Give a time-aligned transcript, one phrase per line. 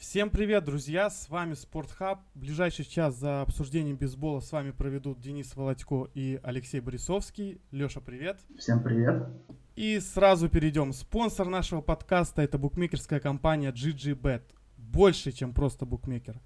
[0.00, 1.10] Всем привет, друзья!
[1.10, 2.20] С вами Спортхаб.
[2.34, 7.60] Ближайший час за обсуждением бейсбола с вами проведут Денис Володько и Алексей Борисовский.
[7.70, 8.40] Леша, привет!
[8.58, 9.28] Всем привет!
[9.76, 10.94] И сразу перейдем.
[10.94, 14.42] Спонсор нашего подкаста это букмекерская компания GGBet.
[14.78, 16.40] Больше, чем просто букмекер.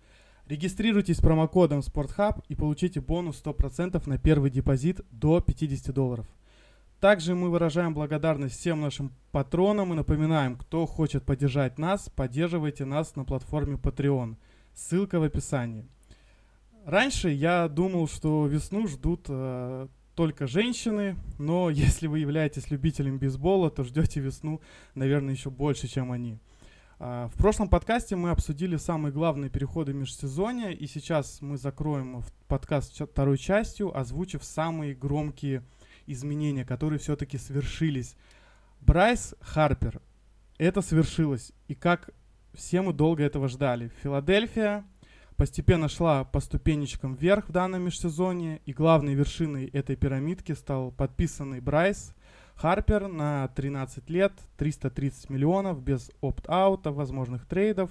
[0.46, 6.26] Регистрируйтесь с промокодом SportHub и получите бонус 100% на первый депозит до 50 долларов.
[7.04, 13.14] Также мы выражаем благодарность всем нашим патронам и напоминаем, кто хочет поддержать нас, поддерживайте нас
[13.14, 14.36] на платформе Patreon.
[14.72, 15.86] Ссылка в описании.
[16.86, 23.70] Раньше я думал, что весну ждут э, только женщины, но если вы являетесь любителем бейсбола,
[23.70, 24.62] то ждете весну,
[24.94, 26.38] наверное, еще больше, чем они.
[27.00, 32.98] Э, в прошлом подкасте мы обсудили самые главные переходы межсезонья, и сейчас мы закроем подкаст
[32.98, 35.64] второй частью, озвучив самые громкие
[36.06, 38.16] изменения, которые все-таки свершились.
[38.80, 40.00] Брайс Харпер,
[40.58, 41.52] это свершилось.
[41.68, 42.10] И как
[42.52, 43.90] все мы долго этого ждали.
[44.02, 44.84] Филадельфия
[45.36, 48.60] постепенно шла по ступенечкам вверх в данном межсезонье.
[48.66, 52.14] И главной вершиной этой пирамидки стал подписанный Брайс
[52.54, 57.90] Харпер на 13 лет, 330 миллионов, без опт-аута, возможных трейдов.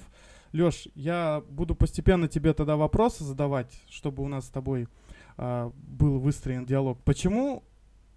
[0.53, 4.87] Леш, я буду постепенно тебе тогда вопросы задавать, чтобы у нас с тобой
[5.37, 7.01] э, был выстроен диалог.
[7.03, 7.63] Почему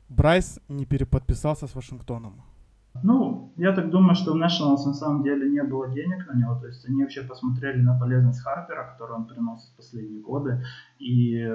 [0.08, 2.42] Брайс не переподписался с Вашингтоном?
[3.02, 6.54] Ну, я так думаю, что в Nationals на самом деле не было денег на него,
[6.54, 10.62] то есть они вообще посмотрели на полезность Харпера, которую он приносит в последние годы,
[10.98, 11.46] и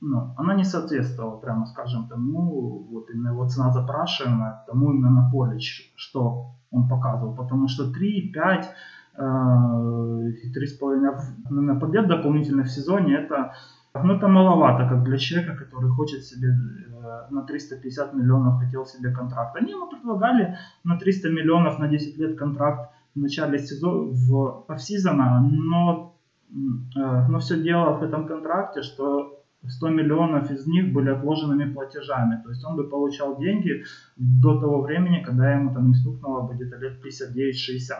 [0.00, 5.30] ну, она не соответствовала, прямо скажем, тому, вот именно его цена запрашиваемая, тому именно на
[5.30, 5.58] поле,
[5.96, 8.74] что он показывал, потому что 3, 5,
[9.18, 13.52] 3,5 на побед дополнительных в сезоне, это,
[13.94, 16.54] ну, это маловато, как для человека, который хочет себе
[16.95, 16.95] Э,
[17.30, 19.56] на 350 миллионов хотел себе контракт.
[19.56, 25.40] Они ему предлагали на 300 миллионов на 10 лет контракт в начале сезона, в офсизона,
[25.40, 26.16] но,
[26.50, 29.36] э, но все дело в этом контракте, что
[29.68, 32.42] 100 миллионов из них были отложенными платежами.
[32.42, 33.84] То есть он бы получал деньги
[34.16, 37.94] до того времени, когда ему там не стукнуло бы где-то лет 59-60.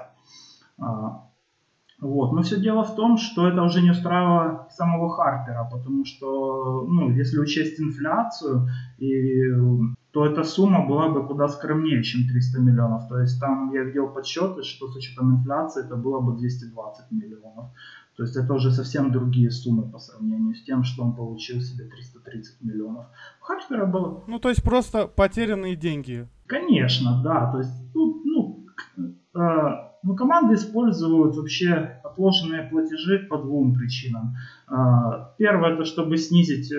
[2.00, 2.32] Вот.
[2.32, 7.10] Но все дело в том, что это уже не устраивало самого Харпера, потому что, ну,
[7.10, 8.68] если учесть инфляцию,
[8.98, 9.50] и,
[10.10, 13.08] то эта сумма была бы куда скромнее, чем 300 миллионов.
[13.08, 17.66] То есть там я видел подсчеты, что с учетом инфляции это было бы 220 миллионов.
[18.16, 21.84] То есть это уже совсем другие суммы по сравнению с тем, что он получил себе
[21.84, 23.06] 330 миллионов.
[23.42, 24.24] У Харпера было...
[24.26, 26.26] Ну, то есть просто потерянные деньги.
[26.46, 27.52] Конечно, да.
[27.52, 28.66] То есть, ну, ну
[29.34, 34.36] э, но команды используют вообще отложенные платежи по двум причинам.
[34.68, 36.78] А, первое, это чтобы снизить э,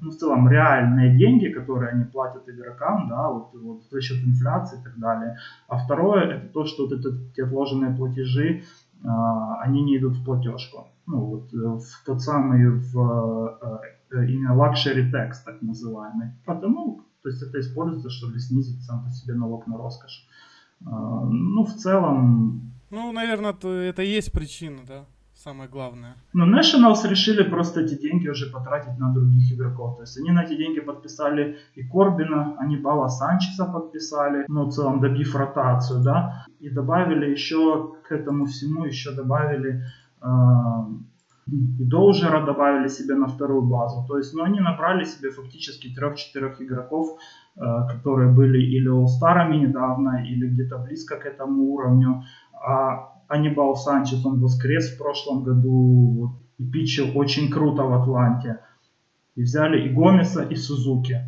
[0.00, 4.80] ну, в целом реальные деньги, которые они платят игрокам, да, вот, вот за счет инфляции
[4.80, 5.36] и так далее.
[5.68, 8.62] А второе, это то, что вот эти отложенные платежи,
[9.04, 10.88] а, они не идут в платежку.
[11.06, 13.80] Ну, вот, э, в тот самый в
[14.10, 16.32] э, именно luxury tax, так называемый.
[16.44, 20.27] Потому, то есть это используется, чтобы снизить сам по себе налог на роскошь.
[20.86, 22.72] А, ну, в целом...
[22.90, 25.04] Ну, наверное, это и есть причина, да?
[25.34, 26.16] Самое главное.
[26.32, 29.96] Но Nationals решили просто эти деньги уже потратить на других игроков.
[29.96, 34.72] То есть они на эти деньги подписали и Корбина, они Бала Санчеса подписали, ну, в
[34.72, 36.44] целом добив ротацию, да.
[36.58, 39.84] И добавили еще к этому всему, еще добавили
[40.20, 40.26] э,
[41.78, 44.04] и Доужера добавили себе на вторую базу.
[44.06, 47.18] То есть, ну, они набрали себе фактически трех-четырех игроков,
[47.58, 52.22] которые были или all недавно, или где-то близко к этому уровню.
[52.54, 58.60] А Анибал Санчес, он воскрес в прошлом году и пичил очень круто в Атланте.
[59.34, 61.20] И взяли и Гомеса, и Сузуки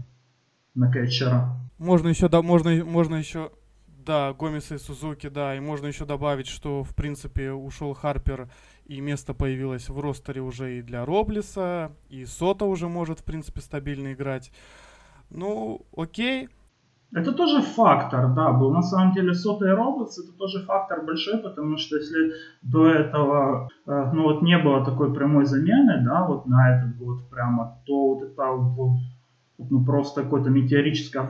[0.74, 1.56] на кетчера.
[1.78, 3.52] Можно еще, да, можно, можно еще,
[3.86, 8.48] да, Гомеса и Сузуки, да, и можно еще добавить, что, в принципе, ушел Харпер
[8.86, 13.60] и место появилось в ростере уже и для Роблиса, и Сота уже может, в принципе,
[13.60, 14.50] стабильно играть.
[15.30, 16.48] Ну, окей.
[17.12, 21.38] Это тоже фактор, да, был на самом деле Сота и Роблис, это тоже фактор большой,
[21.38, 26.46] потому что если до этого, э, ну вот не было такой прямой замены, да, вот
[26.46, 28.44] на этот год прямо, то вот это
[29.58, 31.20] ну просто какой-то метеорический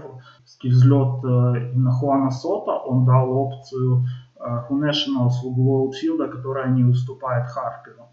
[0.69, 4.05] взлет э, на Хуана Сота, он дал опцию
[4.71, 5.93] у Nationals в углу
[6.31, 8.09] которая не уступает Харперу.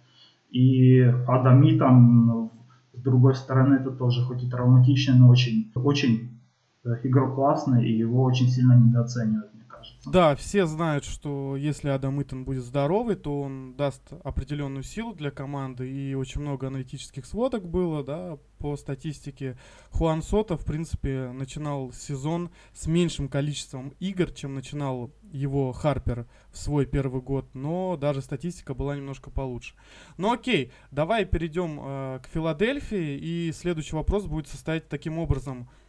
[0.51, 2.51] И Адами там
[2.97, 6.41] с другой стороны это тоже хоть и травматичный, но очень, очень
[6.83, 9.56] э, игрок классный, и его очень сильно недооценивают.
[10.06, 15.31] Да, все знают, что если Адам Итон будет здоровый, то он даст определенную силу для
[15.31, 19.57] команды, и очень много аналитических сводок было, да, по статистике.
[19.92, 26.57] Хуан Сота, в принципе, начинал сезон с меньшим количеством игр, чем начинал его Харпер в
[26.57, 29.75] свой первый год, но даже статистика была немножко получше.
[30.16, 35.69] Ну окей, давай перейдем э, к Филадельфии, и следующий вопрос будет состоять таким образом–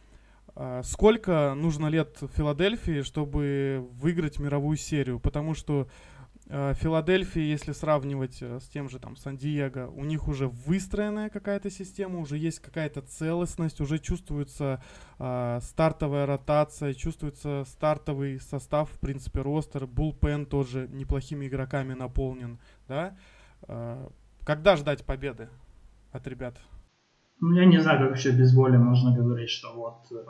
[0.83, 5.19] сколько нужно лет Филадельфии, чтобы выиграть мировую серию?
[5.19, 5.87] Потому что
[6.49, 11.69] э, Филадельфия, если сравнивать э, с тем же там Сан-Диего, у них уже выстроенная какая-то
[11.69, 14.83] система, уже есть какая-то целостность, уже чувствуется
[15.19, 23.15] э, стартовая ротация, чувствуется стартовый состав, в принципе, ростер, Булпен тоже неплохими игроками наполнен, да?
[23.67, 24.07] Э,
[24.43, 25.49] когда ждать победы
[26.11, 26.57] от ребят?
[27.41, 30.23] Ну, я не знаю, как вообще без воли можно говорить, что вот э,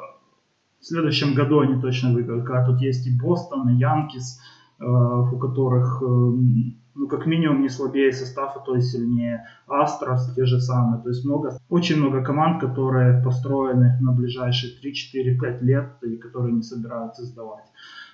[0.80, 2.46] в следующем году они точно выиграют.
[2.46, 4.40] Когда тут есть и Бостон, и Янкис,
[4.80, 9.46] э, у которых, э, ну, как минимум, не слабее состав, а то и сильнее.
[9.68, 11.02] Астрос те же самые.
[11.02, 16.18] То есть много, очень много команд, которые построены на ближайшие 3, 4, 5 лет и
[16.18, 17.66] которые не собираются сдавать.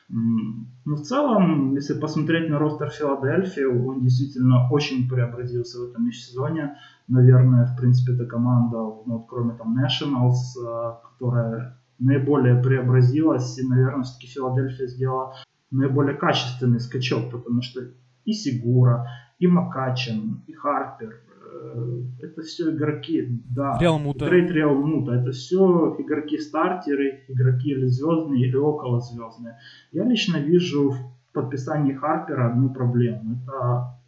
[0.08, 6.78] Ну, в целом, если посмотреть на ростер Филадельфии, он действительно очень преобразился в этом сезоне.
[7.08, 14.04] Наверное, в принципе, это команда, ну, кроме там Nationals, э, которая наиболее преобразилась, и, наверное,
[14.04, 15.34] все-таки Филадельфия сделала
[15.72, 17.82] наиболее качественный скачок, потому что
[18.26, 19.08] и Сигура,
[19.40, 23.78] и Макачин, и Харпер, э, это все игроки, да.
[23.80, 24.26] Реалмута.
[24.26, 25.14] Трейд Реалмута.
[25.14, 29.58] Это все игроки-стартеры, игроки или звездные, или около звездные.
[29.92, 30.98] Я лично вижу в
[31.34, 33.42] подписании Харпера одну проблему.
[33.44, 34.00] Это,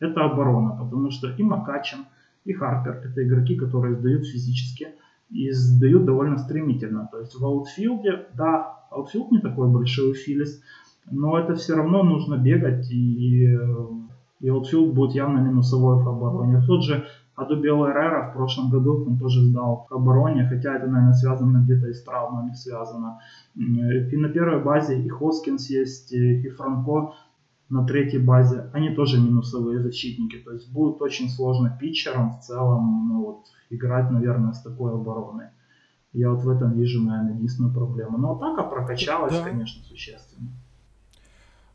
[0.00, 2.06] это оборона, потому что и Мачадо,
[2.48, 4.88] и Харпер это игроки, которые сдают физически
[5.28, 7.06] и сдают довольно стремительно.
[7.12, 10.62] То есть в аутфилде, да, аутфилд не такой большой у Филлис,
[11.10, 13.54] но это все равно нужно бегать, и,
[14.40, 16.62] и аутфилд будет явно минусовой в обороне.
[16.66, 17.04] Тот же
[17.36, 21.88] Одубел Эррера в прошлом году он тоже сдал в обороне, хотя это, наверное, связано где-то
[21.88, 23.20] и с травмами связано.
[23.54, 27.12] И на первой базе и Хоскинс есть, и Франко
[27.70, 30.36] на третьей базе, они тоже минусовые защитники.
[30.36, 35.46] То есть будет очень сложно питчерам в целом ну, вот, играть, наверное, с такой обороной.
[36.12, 38.16] Я вот в этом вижу, наверное, единственную проблему.
[38.16, 39.44] Но атака прокачалась, да.
[39.44, 40.48] конечно, существенно.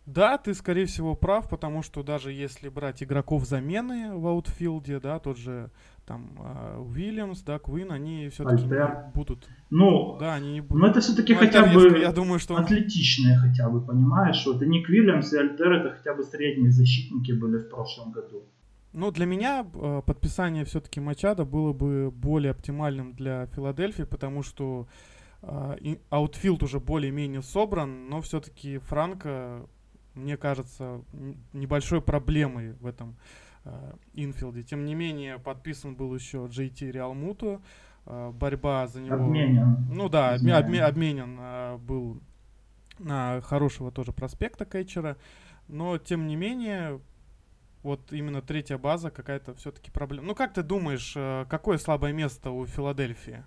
[0.05, 5.17] Да, ты, скорее всего, прав, потому что даже если брать игроков замены в аутфилде, да,
[5.19, 5.71] тот же
[6.05, 8.67] там а, Уильямс, да, Квин, они все-таки
[9.13, 9.47] будут.
[9.69, 10.81] Ну, да, они не будут.
[10.81, 14.45] Но это все-таки ну, хотя бы я думаю, что атлетичные хотя бы, понимаешь?
[14.45, 18.43] Вот и Ник Уильямс и Альтерр это хотя бы средние защитники были в прошлом году.
[18.91, 24.87] Ну, для меня э, подписание все-таки Мачада было бы более оптимальным для Филадельфии, потому что
[25.41, 29.65] э, аутфилд уже более-менее собран, но все-таки Франко
[30.15, 31.01] мне кажется,
[31.53, 33.15] небольшой проблемой в этом
[33.65, 34.63] э, инфилде.
[34.63, 37.61] Тем не менее, подписан был еще JT Реалмуто.
[38.05, 39.15] Э, борьба за него...
[39.15, 39.87] Обменен.
[39.89, 42.21] Ну да, обме, обме, обменен э, был
[42.99, 45.17] на хорошего тоже проспекта кетчера.
[45.67, 46.99] Но, тем не менее,
[47.83, 50.27] вот именно третья база какая-то все-таки проблема.
[50.27, 53.43] Ну, как ты думаешь, э, какое слабое место у Филадельфии?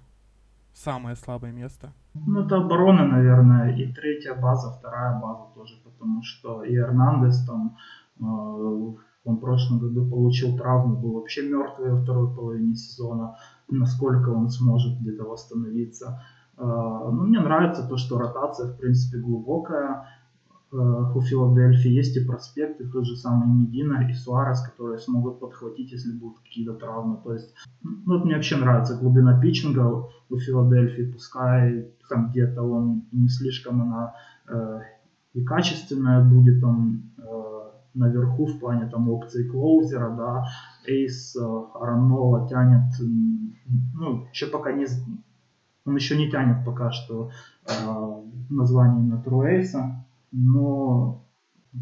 [0.73, 1.95] Самое слабое место?
[2.15, 5.75] Ну, это оборона, наверное, и третья база, вторая база тоже,
[6.07, 7.77] потому что и Эрнандес там,
[8.21, 13.37] э, он в прошлом году получил травму, был вообще мертвый во второй половине сезона,
[13.69, 16.23] насколько он сможет где-то восстановиться.
[16.57, 20.07] Э, ну, мне нравится то, что ротация, в принципе, глубокая,
[20.73, 25.93] Э, у Филадельфии есть и проспекты, тот же самый Медина и Суарес, которые смогут подхватить,
[25.93, 27.19] если будут какие-то травмы.
[27.23, 33.29] То есть, ну, мне вообще нравится глубина питчинга у Филадельфии, пускай там где-то он не
[33.29, 34.15] слишком она
[35.37, 37.57] и качественная будет там э,
[37.93, 40.47] наверху в плане там опции клоузера, да,
[40.87, 41.41] Эйс э,
[41.75, 42.91] Аранола тянет,
[43.95, 44.87] ну, еще пока не,
[45.85, 47.31] он еще не тянет пока что
[47.69, 51.23] э, название на Труэйса, но,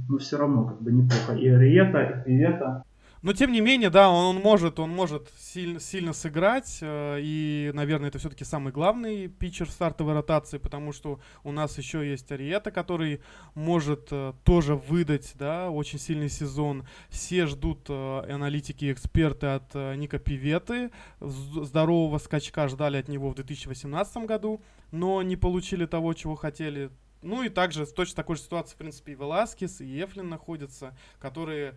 [0.08, 1.34] но все равно как бы неплохо.
[1.34, 2.82] И Риета, и Пивета.
[3.24, 6.80] Но тем не менее, да, он, он может, он может сильно, сильно сыграть.
[6.82, 12.06] Э, и, наверное, это все-таки самый главный питчер стартовой ротации, потому что у нас еще
[12.06, 13.22] есть Ариета, который
[13.54, 16.86] может э, тоже выдать, да, очень сильный сезон.
[17.08, 20.90] Все ждут э, аналитики и эксперты от э, Ника Пиветы.
[21.20, 26.90] Здорового скачка ждали от него в 2018 году, но не получили того, чего хотели.
[27.24, 30.94] Ну и также в точно такой же ситуации, в принципе, и Веласкес, и Ефлин находятся,
[31.18, 31.74] которые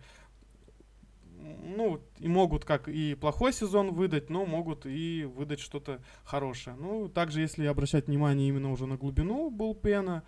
[1.38, 6.76] ну, и могут как и плохой сезон выдать, но могут и выдать что-то хорошее.
[6.76, 10.22] Ну, также, если обращать внимание именно уже на глубину Булпена,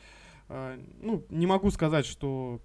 [0.49, 2.61] э, ну, не могу сказать, что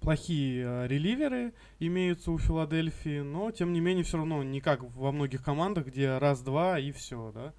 [0.00, 5.12] плохие э, реливеры имеются у Филадельфии, но тем не менее все равно не как во
[5.12, 7.54] многих командах, где раз-два и все, да.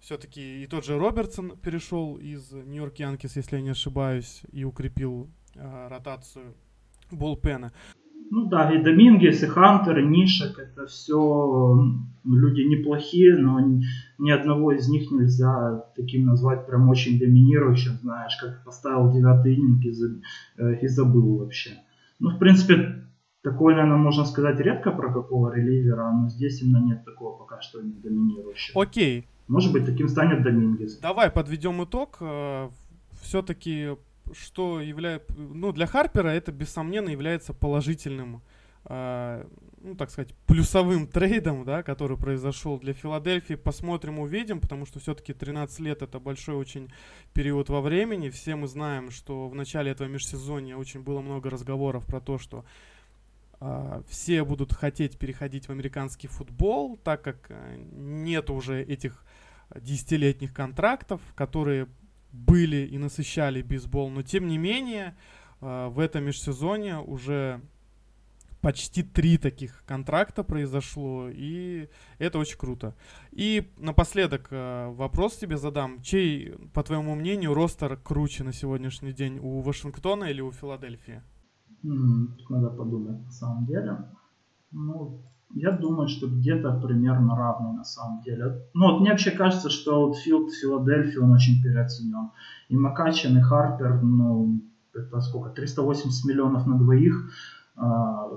[0.00, 5.30] Все-таки и тот же Робертсон перешел из Нью-Йорк Янкис, если я не ошибаюсь, и укрепил
[5.54, 6.54] э, ротацию
[7.10, 7.72] Болпена.
[8.30, 11.78] Ну да, и Домингес, и Хантер, и Нишек, это все
[12.24, 13.60] люди неплохие, но
[14.18, 19.84] ни одного из них нельзя таким назвать прям очень доминирующим, знаешь, как поставил девятый ининг
[19.84, 19.92] и,
[20.56, 21.70] э, и забыл вообще.
[22.18, 23.04] Ну, в принципе,
[23.42, 27.82] такое, наверное, можно сказать редко про какого реливера, но здесь именно нет такого пока что
[27.82, 28.82] не доминирующего.
[28.82, 29.26] Окей.
[29.46, 30.98] Может быть, таким станет Домингес.
[31.00, 32.16] Давай подведем итог.
[32.20, 32.70] Э,
[33.20, 33.90] Все-таки
[34.32, 38.42] что является, ну, для Харпера это, бессомненно, является положительным,
[38.86, 39.46] э,
[39.82, 43.54] ну, так сказать, плюсовым трейдом, да, который произошел для Филадельфии.
[43.54, 46.92] Посмотрим, увидим, потому что все-таки 13 лет это большой очень
[47.32, 48.30] период во времени.
[48.30, 52.64] Все мы знаем, что в начале этого межсезонья очень было много разговоров про то, что
[53.60, 59.24] э, все будут хотеть переходить в американский футбол, так как э, нет уже этих
[59.74, 61.88] десятилетних контрактов, которые
[62.34, 65.16] были и насыщали бейсбол, но тем не менее
[65.60, 67.60] э, в этом межсезоне уже
[68.60, 71.88] почти три таких контракта произошло, и
[72.18, 72.96] это очень круто.
[73.30, 76.02] И напоследок э, вопрос тебе задам.
[76.02, 81.22] Чей, по твоему мнению, ростер круче на сегодняшний день, у Вашингтона или у Филадельфии?
[81.82, 83.98] надо подумать на самом деле.
[84.70, 85.22] Ну,
[85.54, 88.62] я думаю, что где-то примерно равный на самом деле.
[88.74, 92.30] Ну, вот мне вообще кажется, что аутфилд Филадельфии, он очень переоценен.
[92.68, 94.60] И Макачин, и Харпер, ну,
[94.92, 97.30] это сколько, 380 миллионов на двоих.
[97.76, 98.28] А,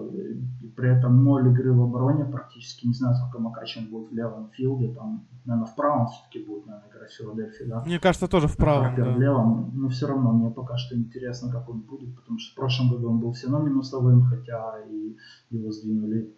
[0.76, 2.88] при этом ноль игры в обороне практически.
[2.88, 4.94] Не знаю, сколько Макачин будет в левом филде.
[4.94, 7.84] Там, наверное, в правом все-таки будет, наверное, играть в Филадельфии, да?
[7.86, 9.12] Мне кажется, тоже в правом, Харпер да.
[9.12, 9.72] в левом.
[9.76, 13.10] Но все равно мне пока что интересно, как он будет, потому что в прошлом году
[13.10, 15.16] он был все равно минусовым, хотя и
[15.52, 16.36] его сдвинули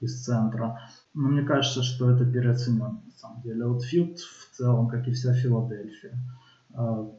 [0.00, 0.80] из центра.
[1.14, 3.66] Но мне кажется, что это переоценено на самом деле.
[3.66, 6.18] Вот Филд в целом, как и вся Филадельфия.
[6.74, 7.10] А,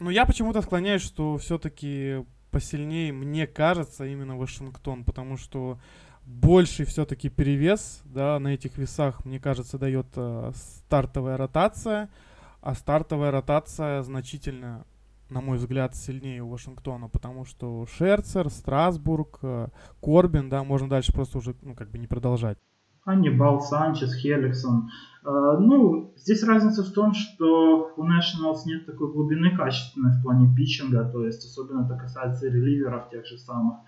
[0.00, 5.78] ну, я почему-то склоняюсь, что все-таки посильнее, мне кажется, именно Вашингтон, потому что
[6.24, 12.08] больший все-таки перевес, да, на этих весах, мне кажется, дает э, стартовая ротация,
[12.62, 14.86] а стартовая ротация значительно
[15.30, 19.68] на мой взгляд, сильнее у Вашингтона, потому что Шерцер, Страсбург, э,
[20.02, 22.58] Корбин, да, можно дальше просто уже, ну, как бы не продолжать.
[23.04, 24.90] Аннибал, Санчес, Хеликсон.
[25.24, 30.54] Э, ну, здесь разница в том, что у Nationals нет такой глубины качественной в плане
[30.54, 33.78] питчинга, то есть особенно это касается реливеров тех же самых,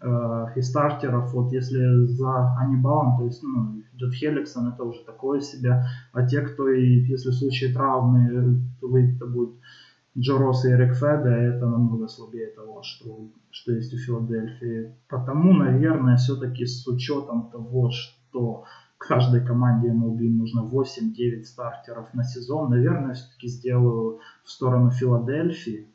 [0.00, 1.32] э, и стартеров.
[1.32, 6.40] Вот если за Аннибалом, то есть ну, идет Хеликсон, это уже такое себе, а те,
[6.40, 9.54] кто, и, если в случае травмы, то это будет
[10.16, 14.94] Джо Росса и Эрик Феда, это намного слабее того, что, что есть у Филадельфии.
[15.08, 18.64] Потому, наверное, все-таки с учетом того, что
[18.98, 25.88] каждой команде MLB нужно 8-9 стартеров на сезон, наверное, все-таки сделаю в сторону Филадельфии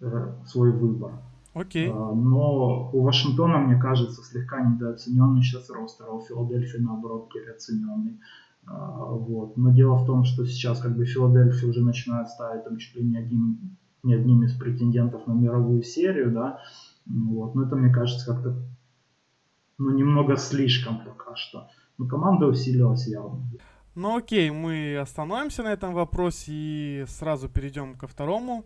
[0.00, 1.12] э, свой выбор.
[1.54, 1.88] Окей.
[1.88, 1.92] Okay.
[1.92, 8.20] А, но у Вашингтона, мне кажется, слегка недооцененный сейчас ростер, а у Филадельфии, наоборот, переоцененный.
[9.30, 9.56] Вот.
[9.56, 13.04] Но дело в том, что сейчас как бы Филадельфия уже начинает ставить там чуть ли
[13.04, 16.58] не одним, не одним из претендентов на мировую серию, да.
[17.06, 17.54] Вот.
[17.54, 18.56] Но это, мне кажется, как-то
[19.78, 21.68] ну, немного слишком пока что.
[21.96, 23.48] Но команда усилилась явно.
[23.94, 28.64] Ну окей, мы остановимся на этом вопросе и сразу перейдем ко второму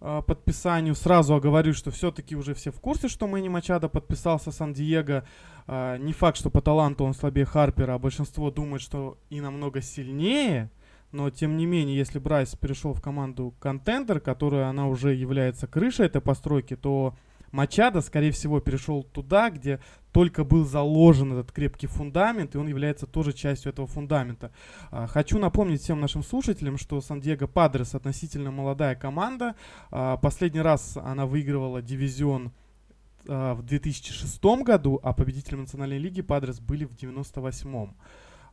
[0.00, 0.94] подписанию.
[0.94, 5.24] Сразу оговорю, что все-таки уже все в курсе, что Мэнни Мачадо подписался Сан-Диего.
[5.66, 9.80] Э, не факт, что по таланту он слабее Харпера, а большинство думает, что и намного
[9.80, 10.70] сильнее.
[11.12, 16.06] Но, тем не менее, если Брайс перешел в команду Контендер, которая она уже является крышей
[16.06, 17.14] этой постройки, то
[17.52, 19.80] Мачадо, скорее всего, перешел туда, где
[20.12, 24.52] только был заложен этот крепкий фундамент, и он является тоже частью этого фундамента.
[24.90, 29.54] А, хочу напомнить всем нашим слушателям, что Сан-Диего Падрес относительно молодая команда.
[29.90, 32.52] А, последний раз она выигрывала дивизион
[33.28, 37.88] а, в 2006 году, а победителем Национальной лиги Падрес были в 98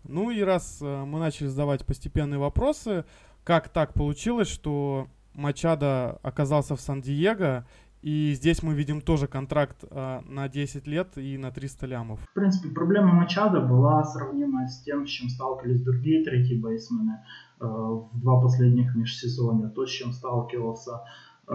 [0.04, 3.06] Ну и раз мы начали задавать постепенные вопросы,
[3.44, 7.66] как так получилось, что Мачадо оказался в Сан-Диего
[8.08, 12.20] и здесь мы видим тоже контракт э, на 10 лет и на 300 лямов.
[12.22, 17.20] В принципе, проблема Мачада была сравнима с тем, с чем сталкивались другие третьи бейсмены
[17.60, 19.68] э, в два последних межсезонья.
[19.68, 21.02] То, с чем сталкивался
[21.50, 21.54] э,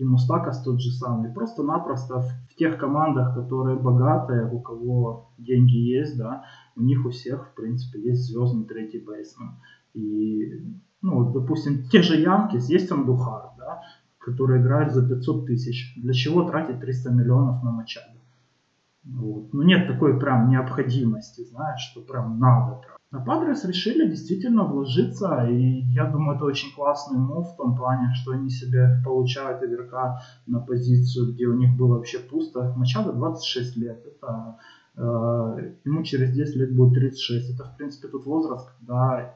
[0.00, 1.32] и Мустакас тот же самый.
[1.32, 6.44] Просто-напросто в, в тех командах, которые богатые, у кого деньги есть, да,
[6.74, 9.60] у них у всех, в принципе, есть звездный третий бейсмен.
[9.94, 13.82] И, ну, допустим, те же Янкис, есть Андухар, да,
[14.30, 15.94] которые играют за 500 тысяч.
[15.96, 18.18] Для чего тратить 300 миллионов на Мачадо?
[19.04, 19.52] Вот.
[19.52, 22.80] Ну нет такой прям необходимости, знаешь, что прям надо.
[23.10, 28.12] А Падрес решили действительно вложиться, и я думаю, это очень классный мув в том плане,
[28.14, 32.74] что они себе получают игрока на позицию, где у них было вообще пусто.
[32.76, 34.58] Мачадо 26 лет, это
[34.96, 37.54] э, ему через 10 лет будет 36.
[37.54, 39.34] Это, в принципе, тот возраст, когда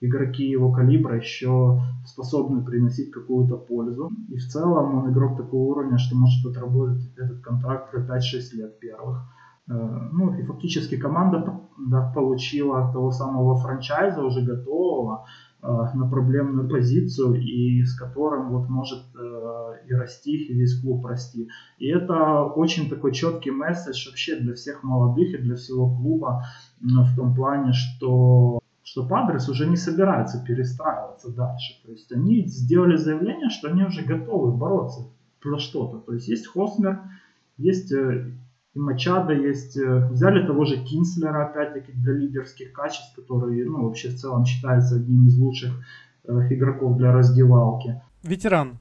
[0.00, 4.10] игроки его калибра еще способны приносить какую-то пользу.
[4.28, 8.80] И в целом он игрок такого уровня, что может отработать этот контракт за 5-6 лет
[8.80, 9.22] первых.
[9.68, 15.26] Э, ну и фактически команда да, получила того самого франчайза уже готового
[15.62, 21.04] э, на проблемную позицию и с которым вот может э, и расти, и весь клуб
[21.04, 21.48] расти.
[21.78, 26.44] И это очень такой четкий месседж вообще для всех молодых и для всего клуба
[26.80, 28.59] в том плане, что
[28.90, 31.80] что Падрес уже не собирается перестраиваться дальше.
[31.84, 35.02] То есть они сделали заявление, что они уже готовы бороться
[35.44, 35.98] за что-то.
[35.98, 36.98] То есть есть Хосмер,
[37.56, 38.32] есть э,
[38.74, 44.08] и Мачада, есть, э, взяли того же Кинслера, опять-таки, для лидерских качеств, который, ну, вообще
[44.08, 45.70] в целом считается одним из лучших
[46.24, 48.02] э, игроков для раздевалки.
[48.24, 48.80] Ветеран.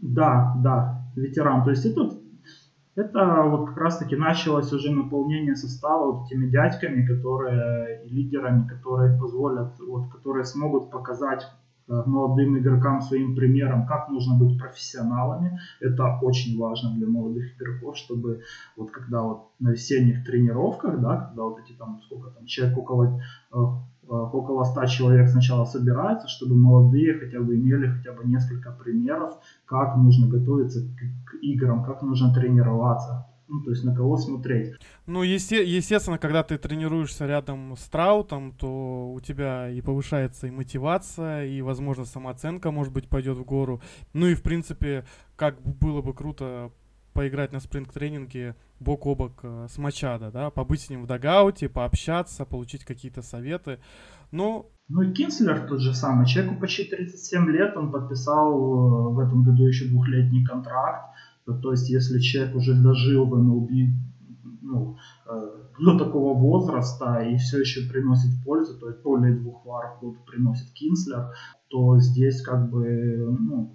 [0.00, 1.64] Да, да, ветеран.
[1.64, 2.12] То есть это
[2.98, 9.78] это вот как раз-таки началось уже наполнение состава вот этими дядьками, которые лидерами, которые позволят,
[9.78, 11.46] вот, которые смогут показать
[11.88, 15.60] э, молодым игрокам своим примером, как нужно быть профессионалами.
[15.80, 18.42] Это очень важно для молодых игроков, чтобы
[18.76, 23.20] вот когда вот на весенних тренировках, да, когда вот эти там, сколько там, человек около
[23.52, 23.56] э,
[24.08, 29.34] Э, около 100 человек сначала собирается, чтобы молодые хотя бы имели хотя бы несколько примеров,
[29.68, 33.26] как нужно готовиться к, к играм, как нужно тренироваться.
[33.50, 34.74] Ну, то есть на кого смотреть.
[35.06, 40.50] Ну, есте- естественно, когда ты тренируешься рядом с Траутом, то у тебя и повышается и
[40.50, 43.80] мотивация, и, возможно, самооценка, может быть, пойдет в гору.
[44.12, 45.04] Ну и, в принципе,
[45.36, 46.72] как было бы круто
[47.14, 51.68] поиграть на спринг-тренинге бок о бок э, с Мачадо, да, побыть с ним в дагауте,
[51.68, 53.78] пообщаться, получить какие-то советы.
[54.30, 56.26] Ну, ну и Кинслер тот же самый.
[56.26, 61.14] Человеку почти 37 лет, он подписал э, в этом году еще двухлетний контракт.
[61.62, 63.70] То есть, если человек уже дожил в МЛБ
[64.62, 69.96] ну, э, до такого возраста и все еще приносит пользу, то есть более двух вар
[69.96, 71.32] в год приносит Кинслер,
[71.68, 73.74] то здесь как бы ну,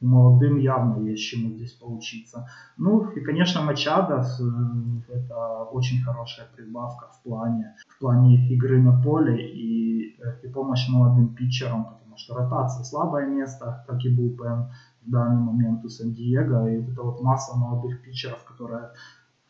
[0.00, 2.48] молодым явно есть чему здесь поучиться.
[2.76, 9.00] Ну и, конечно, Мачадо э, это очень хорошая прибавка в плане, в плане игры на
[9.02, 14.36] поле и, э, и помощь молодым питчерам, потому что ротация слабое место, как и был
[14.36, 14.70] ПМ
[15.06, 18.92] в данный момент у Сан-Диего, и вот эта вот масса молодых питчеров, которая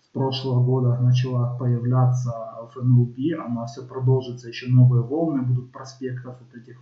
[0.03, 2.31] с прошлого года начала появляться
[2.75, 6.79] в МЛБ, она все продолжится, еще новые волны будут проспектов вот этих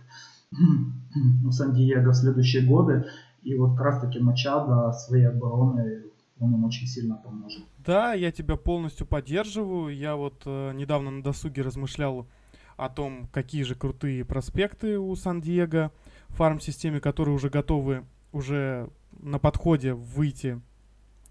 [1.45, 3.05] у Сан-Диего в следующие годы.
[3.43, 7.63] И вот как раз таки Мачадо своей обороной он им очень сильно поможет.
[7.77, 9.95] Да, я тебя полностью поддерживаю.
[9.95, 12.27] Я вот э, недавно на досуге размышлял
[12.75, 15.91] о том, какие же крутые проспекты у Сан-Диего
[16.29, 20.59] фарм-системе, которые уже готовы уже на подходе выйти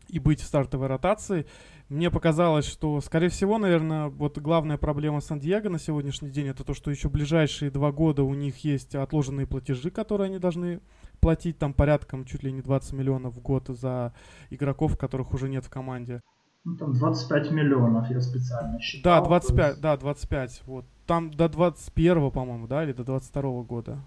[0.09, 1.47] и быть в стартовой ротации.
[1.89, 6.75] Мне показалось, что, скорее всего, наверное, вот главная проблема Сан-Диего на сегодняшний день это то,
[6.75, 10.81] что еще ближайшие два года у них есть отложенные платежи, которые они должны
[11.23, 14.13] платить там порядком чуть ли не 20 миллионов в год за
[14.51, 16.21] игроков, которых уже нет в команде.
[16.65, 19.23] Ну, там 25 миллионов я специально считал.
[19.23, 19.81] Да, 25, есть...
[19.81, 20.63] да, 25.
[20.67, 20.85] Вот.
[21.07, 23.99] Там до 21 по-моему, да, или до 22 года.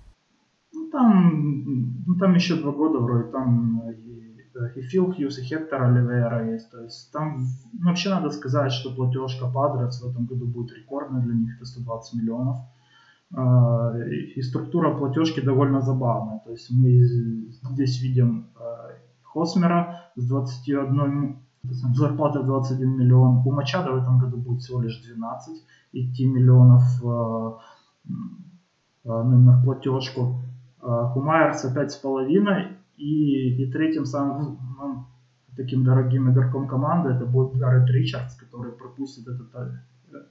[0.74, 5.84] Ну, там, ну, там еще два года вроде, там и, и Фил Хьюз, и Хектор
[5.84, 6.70] Оливера есть.
[6.70, 11.22] То есть там, ну, вообще надо сказать, что платежка Падрес в этом году будет рекордной
[11.24, 12.58] для них, это 120 миллионов.
[13.34, 16.40] А, и структура платежки довольно забавная.
[16.46, 17.02] То есть мы
[17.74, 18.92] здесь видим а,
[19.24, 23.42] Хосмера с 21 зарплата 21 миллион.
[23.46, 27.58] У Мачада в этом году будет всего лишь 12 идти миллионов а,
[29.06, 30.42] именно в платежку.
[30.82, 35.06] У Майерса 5,5 и, и третьим самым ну,
[35.58, 39.52] таким дорогим игроком команды это будет Гаррет Ричардс, который пропустит этот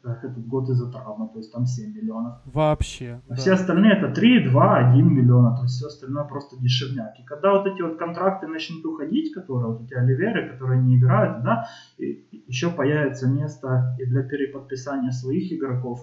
[0.04, 2.40] этот год из-за травмы, то есть там 7 миллионов.
[2.44, 3.22] Вообще.
[3.26, 3.34] А да.
[3.36, 7.18] Все остальные это 3, 2, 1 миллиона, то есть все остальное просто дешевняк.
[7.18, 11.42] И когда вот эти вот контракты начнут уходить, которые вот эти оливеры, которые не играют,
[11.42, 11.66] да,
[11.98, 16.00] и еще появится место и для переподписания своих игроков,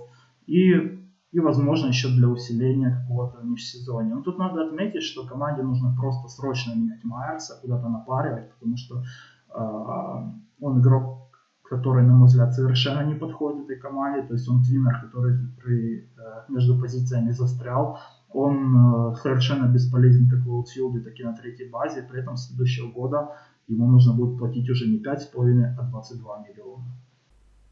[0.48, 0.98] и
[1.32, 4.16] и, возможно, еще для усиления какого-то межсезонья.
[4.16, 9.02] Но тут надо отметить, что команде нужно просто срочно менять Майерса, куда-то напаривать, потому что
[9.56, 11.21] э, он игрок
[11.72, 14.28] который, на мой взгляд, совершенно не подходит этой команде.
[14.28, 17.98] То есть он твиннер, который при, э, между позициями застрял.
[18.34, 22.02] он совершенно бесполезен как в аутфилде, так и на третьей базе.
[22.04, 23.30] При этом с следующего года
[23.68, 26.84] ему нужно будет платить уже не 5,5, а 22 миллиона.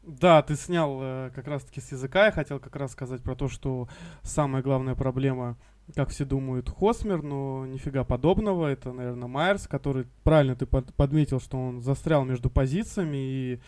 [0.02, 2.26] Да, ты снял э, как раз-таки с языка.
[2.26, 3.88] Я хотел как раз сказать про то, что
[4.22, 5.56] самая главная проблема,
[5.94, 8.66] как все думают, Хосмер, но нифига подобного.
[8.66, 13.60] Это, наверное, Майерс, который, правильно ты под, подметил, что он застрял между позициями и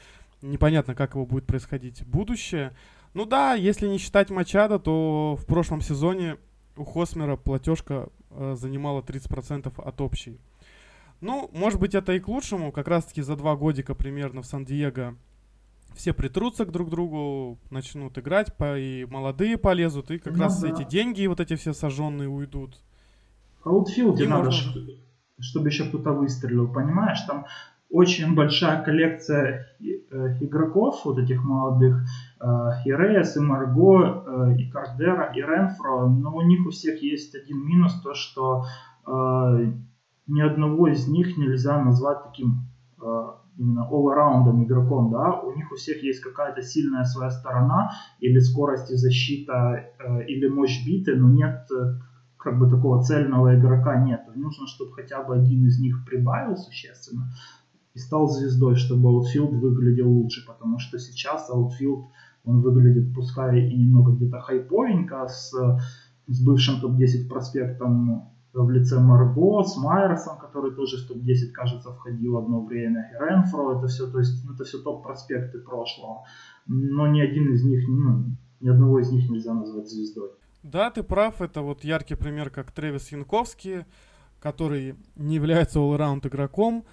[0.42, 2.74] непонятно, как его будет происходить будущее.
[3.14, 6.36] Ну да, если не считать Мачада, то в прошлом сезоне
[6.76, 10.40] у Хосмера платежка э, занимала 30% от общей.
[11.20, 12.72] Ну, может быть, это и к лучшему.
[12.72, 15.16] Как раз-таки за два годика примерно в Сан-Диего
[15.94, 20.60] все притрутся к друг другу, начнут играть, по, и молодые полезут, и как ну, раз
[20.60, 20.68] да.
[20.68, 22.80] эти деньги, вот эти все сожженные уйдут.
[23.62, 24.72] В аутфилде надо, можно...
[25.38, 27.20] чтобы еще кто-то выстрелил, понимаешь?
[27.20, 27.46] Там
[27.92, 32.02] очень большая коллекция э, игроков, вот этих молодых,
[32.40, 32.46] э,
[32.86, 37.34] и Рейс, и Марго, э, и Кардера, и Ренфро, но у них у всех есть
[37.34, 38.64] один минус, то что
[40.28, 42.68] ни одного из них нельзя назвать таким
[43.58, 48.90] именно all-раундом игроком, да, у них у всех есть какая-то сильная своя сторона, или скорость
[48.90, 51.98] и защита, э, или мощь биты, но нет э,
[52.36, 54.22] как бы такого цельного игрока нет.
[54.34, 57.32] Нужно, чтобы хотя бы один из них прибавил существенно
[57.94, 62.06] и стал звездой, чтобы аутфилд выглядел лучше, потому что сейчас аутфилд,
[62.44, 65.52] он выглядит, пускай и немного где-то хайповенько, с,
[66.26, 72.38] с бывшим топ-10 проспектом в лице Марго, с Майерсом, который тоже в топ-10, кажется, входил
[72.38, 76.24] одно время, и Ренфро, это все, то есть, ну, это все топ-проспекты прошлого.
[76.66, 80.30] Но ни один из них, ну, ни одного из них нельзя назвать звездой.
[80.62, 83.84] Да, ты прав, это вот яркий пример, как Тревис Янковский,
[84.40, 86.84] который не является all-раунд игроком,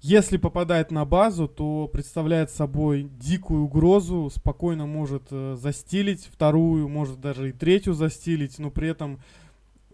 [0.00, 7.20] если попадает на базу, то представляет собой дикую угрозу, спокойно может э, застилить вторую, может
[7.20, 9.18] даже и третью застилить, но при этом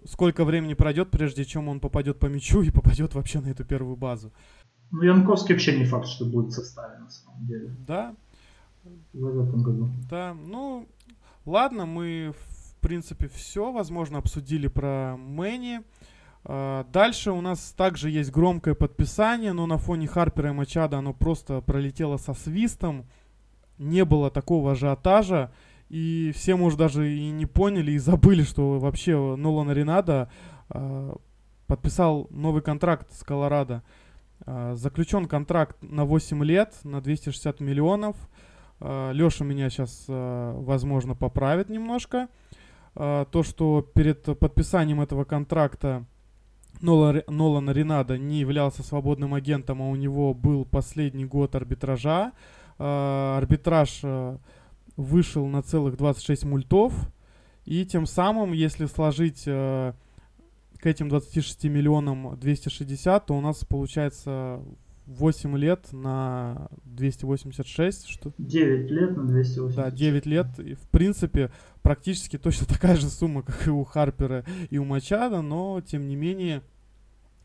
[0.05, 3.97] сколько времени пройдет, прежде чем он попадет по мячу и попадет вообще на эту первую
[3.97, 4.31] базу.
[4.91, 7.75] Ну, Янковский вообще не факт, что будет в составе, на самом деле.
[7.87, 8.15] Да.
[9.13, 9.89] В этом году.
[10.11, 10.87] Да, ну,
[11.47, 15.81] ладно, мы, в принципе, все, возможно, обсудили про Мэнни.
[16.45, 21.13] А, дальше у нас также есть громкое подписание, но на фоне Харпера и Мачада оно
[21.13, 23.07] просто пролетело со свистом.
[23.79, 25.53] Не было такого ажиотажа.
[25.89, 30.31] И все, может, даже и не поняли и забыли, что вообще Нолан Ренада
[30.71, 31.15] э,
[31.67, 33.83] подписал новый контракт с Колорадо.
[34.47, 38.17] Э, заключен контракт на 8 лет, на 260 миллионов.
[38.81, 42.29] Э, Леша меня сейчас, э, возможно, поправит немножко.
[42.97, 46.07] Э, то, что перед подписанием этого контракта
[46.81, 52.33] Нолан, Нолан Ренада не являлся свободным агентом, а у него был последний год арбитража.
[52.79, 54.01] Э, арбитраж...
[54.03, 54.39] Э,
[54.97, 56.93] вышел на целых 26 мультов.
[57.65, 59.93] И тем самым, если сложить э,
[60.79, 64.61] к этим 26 миллионам 260, то у нас получается
[65.07, 68.09] 8 лет на 286.
[68.09, 68.33] Что...
[68.39, 69.77] 9 лет на 286.
[69.77, 70.47] Да, 9 лет.
[70.59, 71.51] И, в принципе,
[71.83, 76.17] практически точно такая же сумма, как и у Харпера и у Мачада, но, тем не
[76.17, 76.63] менее,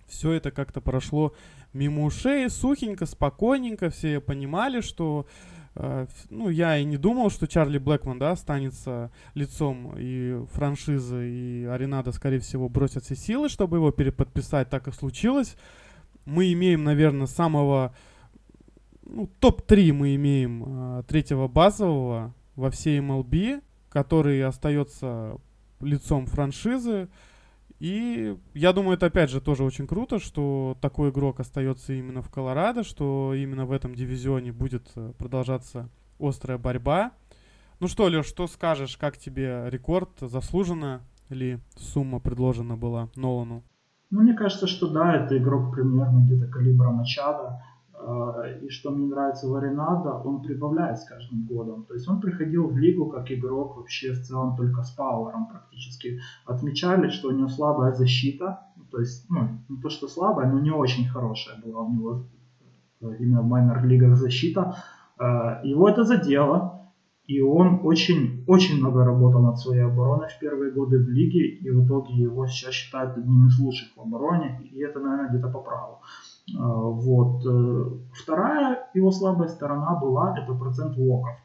[0.07, 1.33] все это как-то прошло
[1.73, 3.89] мимо ушей, сухенько, спокойненько.
[3.89, 5.27] Все понимали, что
[5.75, 11.65] Э, ну, я и не думал, что Чарли Блэкман, да, останется лицом и франшизы, и
[11.65, 14.69] Аренада, скорее всего, бросят все силы, чтобы его переподписать.
[14.69, 15.55] Так и случилось.
[16.29, 17.95] Мы имеем, наверное, самого,
[19.03, 20.63] ну, топ-3 мы имеем
[20.99, 25.37] э, третьего базового во всей MLB, который остается
[25.81, 27.09] лицом франшизы.
[27.79, 32.29] И я думаю, это опять же тоже очень круто, что такой игрок остается именно в
[32.29, 35.89] Колорадо, что именно в этом дивизионе будет э, продолжаться
[36.19, 37.13] острая борьба.
[37.79, 43.63] Ну что, Леш, что скажешь, как тебе рекорд, заслуженно ли сумма предложена была Нолану?
[44.11, 47.61] Ну, мне кажется, что да, это игрок примерно где-то калибра Мачада.
[47.93, 51.85] А, и что мне нравится в Аренадо, он прибавляет с каждым годом.
[51.85, 56.19] То есть он приходил в лигу как игрок вообще в целом только с пауэром практически.
[56.45, 58.61] Отмечали, что у него слабая защита.
[58.89, 62.23] То есть, ну, не то что слабая, но не очень хорошая была у него
[63.01, 64.75] э, именно в майнер лигах защита.
[65.19, 66.78] А, его это задело.
[67.29, 71.47] И он очень, очень много работал над своей обороной в первые годы в лиге.
[71.47, 74.67] И в итоге его сейчас считают одним из лучших в обороне.
[74.71, 75.99] И это, наверное, где-то по праву.
[76.57, 77.45] А, вот.
[77.45, 81.35] Э, вторая его слабая сторона была это процент локов.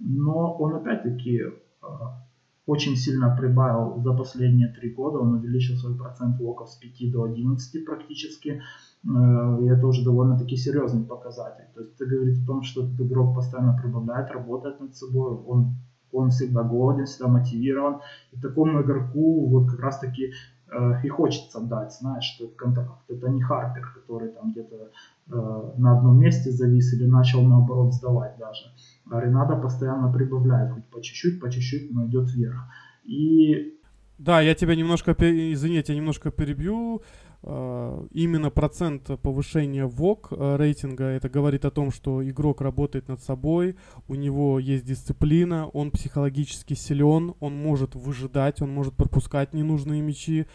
[0.00, 1.42] Но он опять-таки
[1.82, 2.24] а,
[2.64, 5.18] очень сильно прибавил за последние три года.
[5.18, 8.62] Он увеличил свой процент локов с 5 до 11 практически.
[9.06, 11.64] Э, и это уже довольно-таки серьезный показатель.
[11.74, 15.36] То есть это говорит о том, что этот игрок постоянно прибавляет, работает над собой.
[15.46, 15.76] Он
[16.14, 18.00] он всегда голоден, всегда мотивирован.
[18.32, 20.32] И такому игроку вот как раз таки
[20.70, 23.02] э, и хочется дать, знаешь, что это контракт.
[23.08, 28.36] Это не Харпер, который там где-то э, на одном месте завис или начал наоборот сдавать
[28.38, 28.66] даже.
[29.10, 32.60] А Ренада постоянно прибавляет, хоть по чуть-чуть, по чуть-чуть, но идет вверх.
[33.04, 33.74] И
[34.18, 37.02] да, я тебя немножко, извини, я немножко перебью.
[37.46, 43.22] А, именно процент повышения ВОК а, рейтинга, это говорит о том, что игрок работает над
[43.22, 43.76] собой,
[44.08, 50.46] у него есть дисциплина, он психологически силен, он может выжидать, он может пропускать ненужные мячи,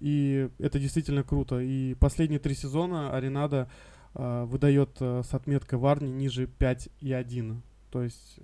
[0.00, 1.60] и это действительно круто.
[1.60, 3.70] И последние три сезона Аренада
[4.14, 7.60] э, выдает э, с отметкой Варни ниже 5,1.
[7.92, 8.40] То есть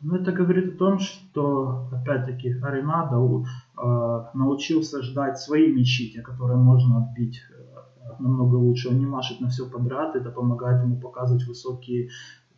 [0.00, 6.58] ну, это говорит о том, что, опять-таки, Аренада э, научился ждать свои мячи, те, которые
[6.58, 8.88] можно отбить э, намного лучше.
[8.88, 12.10] Он не машет на все подряд, это помогает ему показывать высокие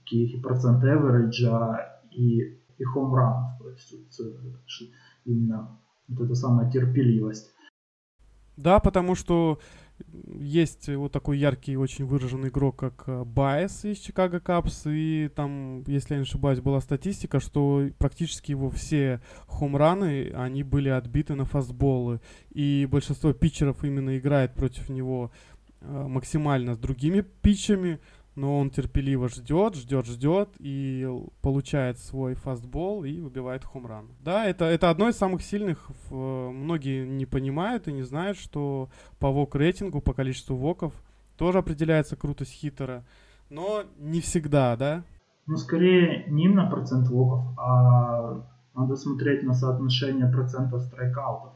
[0.05, 3.59] такие проценты эвериджа и, и хоумранов.
[3.59, 4.85] То есть э,
[5.25, 7.51] именно вот эта самая терпеливость.
[8.57, 9.59] Да, потому что
[10.39, 15.83] есть вот такой яркий, очень выраженный игрок, как э, Байес из Чикаго Капс, и там,
[15.87, 21.45] если я не ошибаюсь, была статистика, что практически его все хомраны, они были отбиты на
[21.45, 25.31] фастболы, и большинство питчеров именно играет против него
[25.81, 28.01] э, максимально с другими питчами,
[28.41, 31.07] но он терпеливо ждет, ждет, ждет и
[31.43, 34.09] получает свой фастбол и выбивает хомран.
[34.25, 35.91] Да, это, это одно из самых сильных.
[36.11, 40.95] Многие не понимают и не знают, что по вок-рейтингу, по количеству воков
[41.37, 43.05] тоже определяется крутость хитера,
[43.51, 45.05] но не всегда, да?
[45.47, 51.53] Ну, скорее не именно процент воков, а надо смотреть на соотношение процента страйкаутов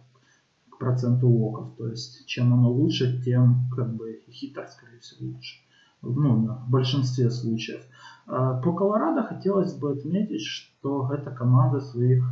[0.68, 1.76] к проценту воков.
[1.78, 5.63] То есть, чем оно лучше, тем как бы хитер, скорее всего, лучше
[6.04, 7.80] ну, в большинстве случаев.
[8.26, 12.24] А, по Колорадо хотелось бы отметить, что эта команда своих,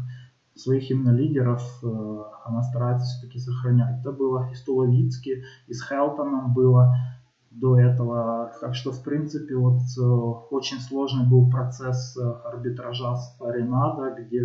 [0.54, 4.00] своих именно лидеров, э, она старается все-таки сохранять.
[4.00, 6.94] Это было и Стуловицки, и с Хелтоном было
[7.50, 8.50] до этого.
[8.62, 14.42] Так что, в принципе, вот э, очень сложный был процесс э, арбитража с Аренадо, где,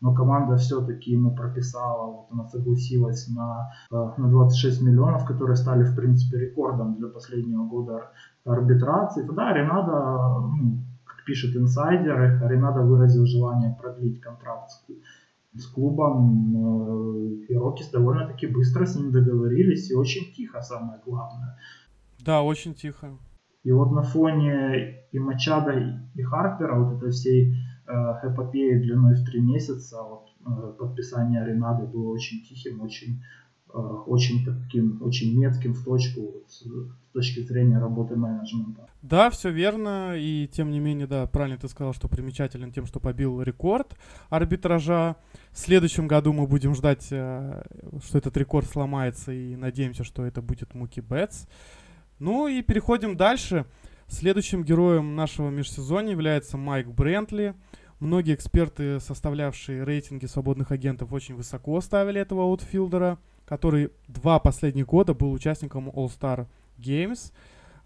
[0.00, 5.94] но команда все-таки ему прописала, вот она согласилась на, на 26 миллионов, которые стали, в
[5.94, 8.10] принципе, рекордом для последнего года
[8.48, 9.26] арбитрации.
[9.26, 14.84] Тогда Ренада, ну, как пишет инсайдеры, Ренада выразил желание продлить контракт с,
[15.60, 16.56] с клубом.
[16.56, 21.56] Э, и Рокис довольно-таки быстро с ним договорились, и очень тихо, самое главное.
[22.24, 23.10] Да, очень тихо.
[23.64, 25.72] И вот на фоне и Мачада,
[26.14, 27.54] и Харпера, вот этой всей
[27.86, 33.22] э, эпопеи длиной в три месяца, вот, э, подписание Ренады было очень тихим, очень
[33.72, 36.64] очень таким, очень метким в точку вот, с
[37.12, 38.88] точки зрения работы менеджмента.
[39.02, 42.98] Да, все верно, и тем не менее, да, правильно ты сказал, что примечателен тем, что
[43.00, 43.96] побил рекорд
[44.28, 45.16] арбитража.
[45.50, 47.62] В следующем году мы будем ждать, э,
[48.04, 51.46] что этот рекорд сломается, и надеемся, что это будет Муки Бетс.
[52.18, 53.66] Ну и переходим дальше.
[54.08, 57.54] Следующим героем нашего межсезонья является Майк Брентли.
[58.00, 65.14] Многие эксперты, составлявшие рейтинги свободных агентов, очень высоко ставили этого аутфилдера который два последних года
[65.14, 66.46] был участником All-Star
[66.78, 67.32] Games.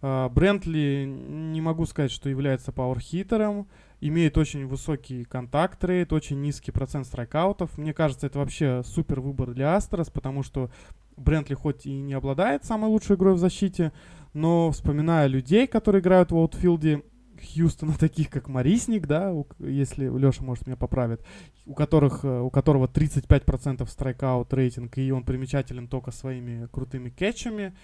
[0.01, 3.68] А, Брентли, не могу сказать, что является пауэрхитером,
[4.01, 7.79] имеет очень высокий контакт рейт, очень низкий процент страйкаутов.
[7.79, 10.70] Мне кажется, это вообще супер выбор для Астрос, потому что
[11.16, 13.92] Брентли хоть и не обладает самой лучшей игрой в защите,
[14.35, 17.03] но вспоминая людей, которые играют в аутфилде,
[17.43, 21.25] Хьюстона, таких как Марисник, да, у, если Леша, может, меня поправит,
[21.67, 27.75] у, которых, э, у которого 35% страйкаут рейтинг, и он примечателен только своими крутыми кетчами.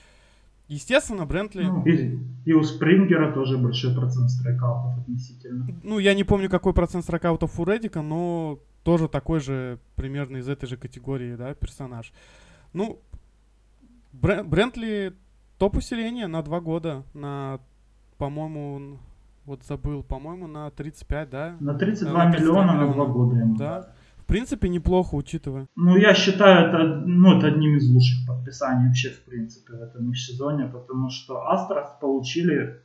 [0.68, 1.64] Естественно, Брентли...
[1.64, 5.66] Ну, и, и у Спрингера тоже большой процент страйкаутов относительно.
[5.82, 10.48] Ну, я не помню, какой процент страйкаутов у Редика, но тоже такой же, примерно из
[10.48, 12.12] этой же категории, да, персонаж.
[12.74, 13.00] Ну,
[14.12, 15.14] Брентли
[15.58, 17.60] топ усиления на два года, на,
[18.16, 18.98] по-моему,
[19.48, 21.56] вот забыл, по-моему, на 35, да?
[21.60, 23.56] На 32 на 32 миллиона, миллиона на 2 года ему.
[23.56, 23.88] Да.
[24.18, 25.66] В принципе, неплохо, учитывая.
[25.74, 30.14] Ну, я считаю, это, ну, это одним из лучших подписаний вообще, в принципе, в этом
[30.14, 32.82] сезоне, потому что Астрос получили,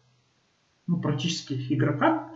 [0.87, 2.29] ну, практически игрока,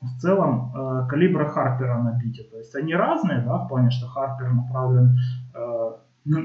[0.00, 2.44] в целом э, калибра Харпера на бите.
[2.44, 5.18] То есть они разные, да, в плане, что Харпер направлен
[5.54, 5.92] э,
[6.24, 6.38] ну,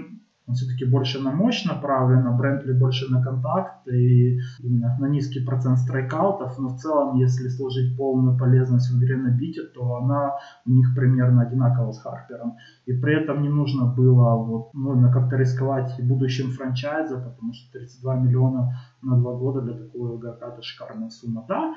[0.50, 5.46] он все-таки больше на мощь направлен, а Брентли больше на контакт и именно на низкий
[5.46, 10.38] процент страйкаутов, но в целом, если сложить полную полезность в игре на бите, то она
[10.66, 12.56] у них примерно одинакова с Харпером.
[12.88, 18.16] И при этом не нужно было вот, нужно как-то рисковать будущим франчайза, потому что 32
[18.16, 21.46] миллиона на два года для такого игрока это шикарная сумма.
[21.48, 21.76] Да,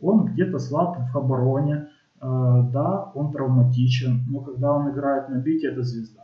[0.00, 1.88] он где-то слаб в обороне,
[2.22, 6.23] да, он травматичен, но когда он играет на бите, это звезда.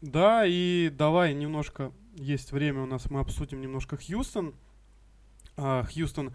[0.00, 4.54] Да, и давай немножко, есть время у нас, мы обсудим немножко Хьюстон.
[5.56, 6.32] А, Хьюстон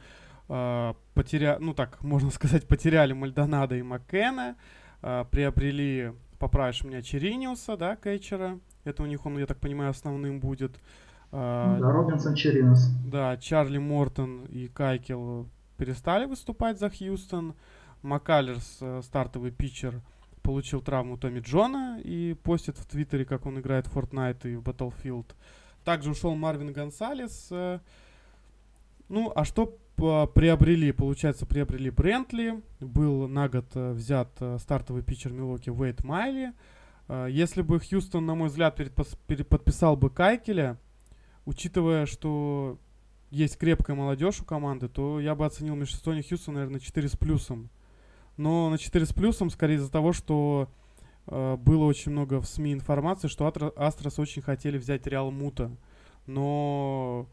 [0.49, 4.55] а, потеря, ну так, можно сказать, потеряли Мальдонада и Маккена,
[5.01, 8.59] а, приобрели, поправишь меня, Чериниуса, да, Кэтчера.
[8.83, 10.79] Это у них он, я так понимаю, основным будет.
[11.31, 12.89] А, да, Робинсон Черинус.
[13.05, 15.47] Да, Чарли Мортон и Кайкел
[15.77, 17.55] перестали выступать за Хьюстон.
[18.01, 20.01] Маккалерс, э, стартовый питчер,
[20.41, 24.61] получил травму Томми Джона и постит в Твиттере, как он играет в Fortnite и в
[24.61, 25.27] Battlefield.
[25.83, 27.47] Также ушел Марвин Гонсалес.
[27.51, 27.79] Э,
[29.09, 30.91] ну, а что приобрели?
[30.91, 32.61] Получается, приобрели Брентли.
[32.79, 36.53] Был на год э, взят стартовый питчер Милоки Уэйт Майли.
[37.27, 38.79] Если бы Хьюстон, на мой взгляд,
[39.49, 40.77] подписал бы Кайкеля,
[41.45, 42.79] учитывая, что
[43.31, 47.69] есть крепкая молодежь у команды, то я бы оценил межсезонье Хьюстона, наверное, 4 с плюсом.
[48.41, 50.67] Но на 4 с плюсом, скорее из-за того, что
[51.27, 55.69] э, было очень много в СМИ информации, что Астрос очень хотели взять Реал Мута.
[56.25, 57.27] Но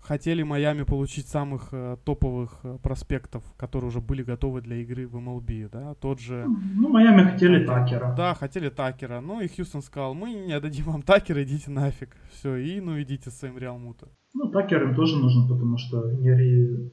[0.00, 5.16] хотели Майами получить самых э, топовых э, проспектов, которые уже были готовы для игры в
[5.16, 6.44] MLB, да, тот же...
[6.46, 8.14] Ну, Майами хотели Такера.
[8.14, 12.56] Да, хотели Такера, ну и Хьюстон сказал, мы не отдадим вам Такера, идите нафиг, все,
[12.56, 14.08] и ну идите с своим Реал Мута.
[14.34, 16.92] Ну, Такер им тоже нужен, потому что Нери,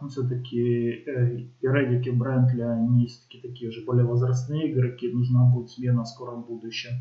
[0.00, 5.44] ну, все-таки э, и Реддик, и Брентли, они все-таки такие уже более возрастные игроки, нужна
[5.44, 6.92] будет смена в скором будущем.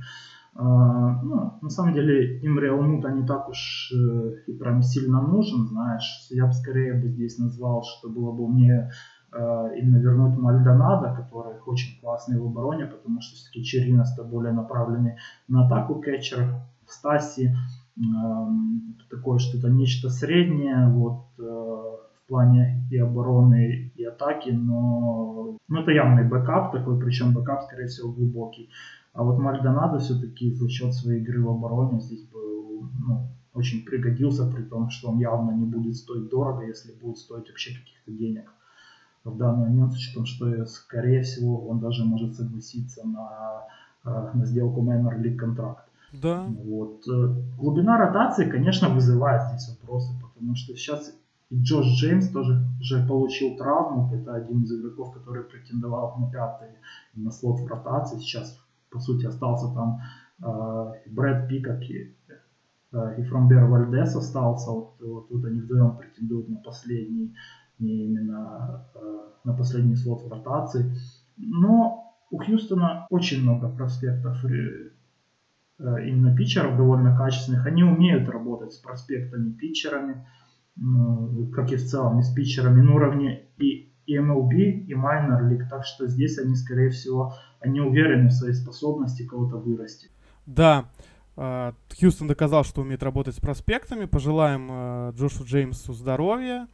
[0.55, 5.67] А, ну, на самом деле, им Реалмуто не так уж э, и прям сильно нужен,
[5.67, 6.27] знаешь.
[6.31, 8.91] Я бы скорее бы здесь назвал, что было бы мне
[9.31, 15.15] э, именно вернуть Мальдонадо, который очень классный в обороне, потому что все-таки Черинос-то более направленный
[15.47, 16.55] на атаку кетчер,
[16.87, 17.55] Стаси
[17.95, 18.01] э,
[19.09, 21.25] такое что-то нечто среднее, вот
[22.29, 28.11] плане и обороны, и атаки, но ну, это явный бэкап такой, причем бэкап, скорее всего,
[28.11, 28.69] глубокий.
[29.13, 34.49] А вот Мальдонадо все-таки за счет своей игры в обороне здесь был ну, очень пригодился,
[34.49, 38.49] при том, что он явно не будет стоить дорого, если будет стоить вообще каких-то денег
[39.23, 43.65] в данный момент, с учетом, что, скорее всего, он даже может согласиться на,
[44.05, 45.85] э, на сделку Minor League контракт.
[46.13, 46.45] Да.
[46.63, 47.03] Вот.
[47.07, 51.13] Э, глубина ротации, конечно, вызывает здесь вопросы, потому что сейчас
[51.49, 54.13] и Джош Джеймс тоже уже получил травму.
[54.13, 56.69] Это один из игроков, который претендовал на пятый
[57.15, 58.19] на слот в ротации.
[58.19, 58.59] Сейчас
[58.89, 60.01] по сути, остался там
[60.41, 62.15] э, Брэд Пикок и,
[62.91, 64.71] э, и Фромбер Вальдес остался.
[64.71, 67.35] Вот, вот тут они вдвоем претендуют на последний,
[67.79, 70.93] не именно э, на последний слот в ротации.
[71.37, 74.91] Но у Хьюстона очень много проспектов э,
[75.77, 77.65] именно питчеров довольно качественных.
[77.65, 80.25] Они умеют работать с проспектами, питчерами,
[81.53, 85.67] как и в целом и с питчерами на уровне и MLB, и Minor League.
[85.69, 90.09] Так что здесь они, скорее всего, они уверены в своей способности кого-то вырасти.
[90.45, 90.89] Да,
[91.35, 94.05] а, Хьюстон доказал, что умеет работать с проспектами.
[94.05, 96.67] Пожелаем а, Джошу Джеймсу здоровья.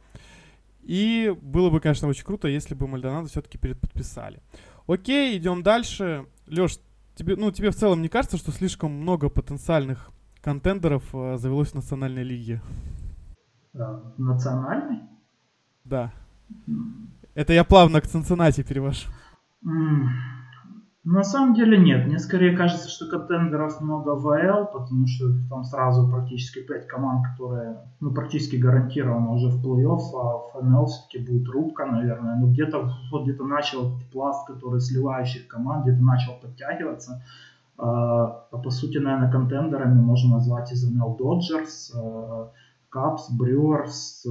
[0.82, 4.40] И было бы, конечно, очень круто, если бы Мальдонадо все-таки переподписали.
[4.86, 6.26] Окей, идем дальше.
[6.46, 6.78] Леш,
[7.16, 11.74] тебе, ну, тебе в целом не кажется, что слишком много потенциальных контендеров э, завелось в
[11.74, 12.62] национальной лиге?
[14.18, 15.02] Национальной?
[15.84, 16.12] Да.
[17.34, 19.08] Это я плавно к Цинциннати перевожу.
[21.08, 22.06] На самом деле нет.
[22.06, 27.24] Мне скорее кажется, что контендеров много в АЛ, потому что там сразу практически 5 команд,
[27.28, 32.36] которые ну, практически гарантированно уже в плей-офф, а в ФНЛ все-таки будет рубка, наверное.
[32.40, 37.22] Но где-то вот где-то начал пласт, который сливающих команд, где-то начал подтягиваться.
[37.78, 42.50] А, а по сути, наверное, контендерами можно назвать из НЛ Dodgers,
[42.88, 44.26] Капс, Брюерс,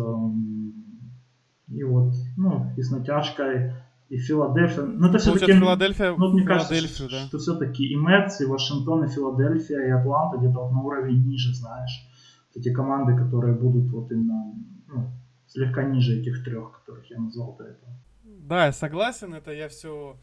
[1.68, 3.74] и вот, ну, и с натяжкой,
[4.10, 4.84] и Филадельфия.
[4.84, 5.54] Ну, это все-таки...
[5.54, 7.26] Филадельфия, ну, мне кажется, что, да.
[7.26, 11.54] что все-таки и Мэтс, и Вашингтон, и Филадельфия, и Атланта где-то вот на уровень ниже,
[11.56, 12.08] знаешь.
[12.54, 14.54] Эти команды, которые будут вот именно
[14.88, 15.12] ну,
[15.48, 17.92] слегка ниже этих трех, которых я назвал до этого.
[18.24, 20.16] Да, я согласен, это я все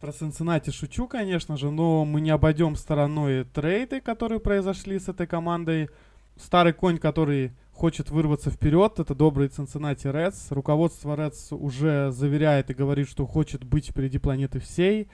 [0.00, 5.26] про Цинциннати шучу, конечно же, но мы не обойдем стороной трейды, которые произошли с этой
[5.26, 5.88] командой.
[6.36, 10.48] Старый конь, который хочет вырваться вперед, это добрый Cincinnati Reds.
[10.50, 15.08] Руководство Reds уже заверяет и говорит, что хочет быть впереди планеты всей.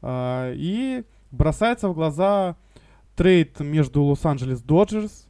[0.00, 2.56] А, и бросается в глаза
[3.16, 5.28] трейд между Лос-Анджелес Доджерс.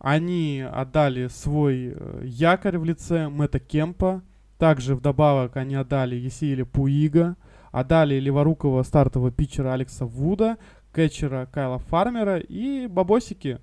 [0.00, 4.20] Они отдали свой э, якорь в лице Мэтта Кемпа.
[4.58, 7.36] Также вдобавок они отдали Ясиэля Пуига.
[7.70, 10.58] Отдали леворукого стартового питчера Алекса Вуда,
[10.92, 13.60] кетчера Кайла Фармера и бабосики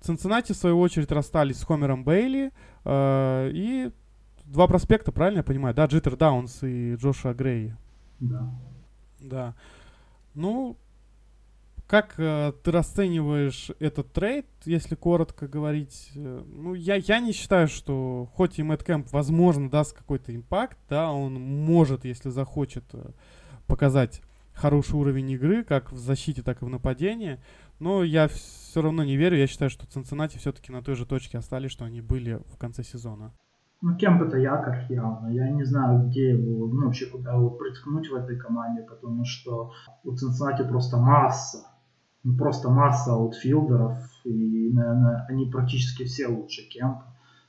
[0.00, 2.52] Цинциннати, в свою очередь, расстались с Хомером Бейли.
[2.84, 3.90] Э, и
[4.44, 5.74] два проспекта, правильно я понимаю?
[5.74, 7.74] Да, Джитер Даунс и Джоша Грей.
[8.20, 8.50] Да.
[9.20, 9.54] Да.
[10.34, 10.76] Ну,
[11.88, 16.10] как э, ты расцениваешь этот трейд, если коротко говорить?
[16.14, 20.78] Э, ну, я, я не считаю, что хоть и Мэтт Кэмп, возможно, даст какой-то импакт,
[20.88, 23.10] да, он может, если захочет, э,
[23.66, 24.20] показать
[24.52, 27.38] хороший уровень игры, как в защите, так и в нападении.
[27.78, 28.28] Но я
[28.78, 29.36] все равно не верю.
[29.36, 32.84] Я считаю, что Цинциннати все-таки на той же точке остались, что они были в конце
[32.84, 33.32] сезона.
[33.82, 35.32] Ну, Кемп это якорь явно.
[35.32, 39.72] Я не знаю, где его, ну, вообще куда его приткнуть в этой команде, потому что
[40.04, 41.58] у Цинциннати просто масса
[42.22, 47.04] ну, просто масса аутфилдеров, и, наверное, они практически все лучше Кемпа.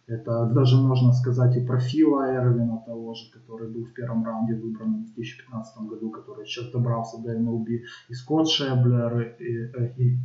[0.08, 4.56] Это даже можно сказать и про Фила Эрвина того же, который был в первом раунде
[4.56, 10.20] выбран в 2015 году, который сейчас добрался до MLB, и Скотт Шеблер, и, и,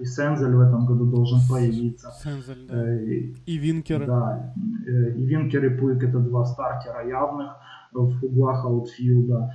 [0.00, 2.10] и Сензель в этом году должен появиться.
[2.22, 2.84] Сензель, да.
[2.84, 4.06] Э, и, и Винкер.
[4.06, 4.54] Да,
[4.86, 7.52] э, и Винкер и Пуик это два стартера явных
[7.92, 9.54] в углах аутфилда.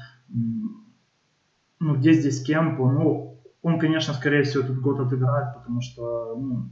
[1.79, 2.89] Ну, где здесь Кемпу?
[2.89, 6.71] Ну, он, конечно, скорее всего, этот год отыграет, потому что ну,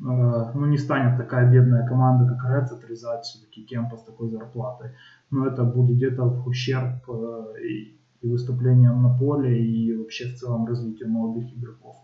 [0.00, 4.90] э, ну, не станет такая бедная команда, как Рeds, отрезать все-таки Кемпа с такой зарплатой.
[5.30, 10.36] Но это будет где-то в ущерб э, и, и выступлениям на поле, и вообще в
[10.36, 11.96] целом развитию молодых игроков.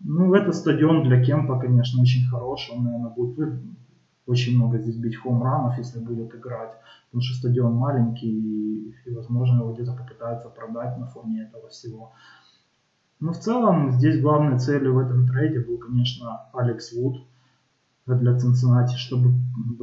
[0.00, 2.76] Ну, это стадион для Кемпа, конечно, очень хороший.
[2.76, 3.60] Он, наверное, будет
[4.26, 6.72] очень много здесь бить хоумранов, если будет играть,
[7.06, 12.12] потому что стадион маленький, и, и возможно, его где-то попытаются продать на фоне этого всего.
[13.20, 17.26] Но в целом здесь главной целью в этом трейде был, конечно, Алекс Вуд
[18.06, 19.34] для Цинциннати, чтобы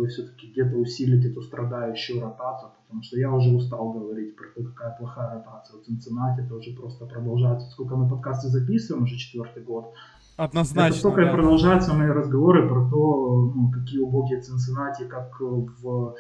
[0.07, 4.97] все-таки где-то усилить эту страдающую ротацию, потому что я уже устал говорить про то, какая
[4.97, 7.69] плохая ротация у Цинциннати, это уже просто продолжается.
[7.71, 9.93] Сколько мы подкасты записываем, уже четвертый год.
[10.38, 10.89] Однозначно.
[10.89, 11.31] Это столько да.
[11.31, 16.15] продолжаются мои разговоры про то, ну, какие убогие Цинциннати, как в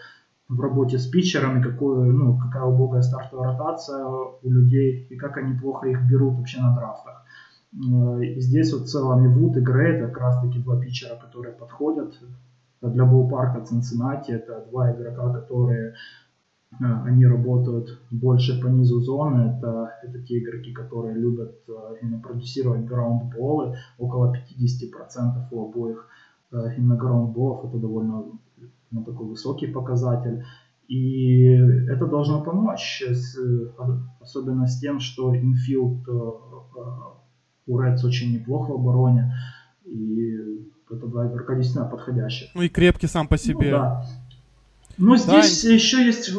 [0.47, 5.57] в работе с питчерами, какую, ну, какая убогая стартовая ротация у людей и как они
[5.57, 7.25] плохо их берут вообще на драфтах.
[7.73, 10.79] Э, и здесь вот в целом и Вуд, и Грей, это как раз таки два
[10.79, 12.13] питчера, которые подходят
[12.81, 14.31] для Булпарка Цинциннати.
[14.31, 15.93] Это два игрока, которые э,
[16.79, 19.57] они работают больше по низу зоны.
[19.57, 21.71] Это, это те игроки, которые любят э,
[22.01, 23.75] именно продюсировать граундболы.
[23.97, 26.07] Около 50% у обоих
[26.51, 27.65] именно граундболов.
[27.65, 28.25] Это довольно
[28.91, 30.43] ну, такой высокий показатель.
[30.87, 31.45] И
[31.89, 33.37] это должно помочь, с,
[34.21, 36.07] особенно с тем, что инфилд
[37.67, 39.33] у Рeds очень неплох в обороне.
[39.85, 40.35] И
[40.89, 42.49] это два игрока действительно подходящие.
[42.53, 43.71] Ну и крепкий сам по себе.
[43.71, 44.05] Ну, да.
[44.97, 45.73] Но здесь да.
[45.73, 46.31] еще есть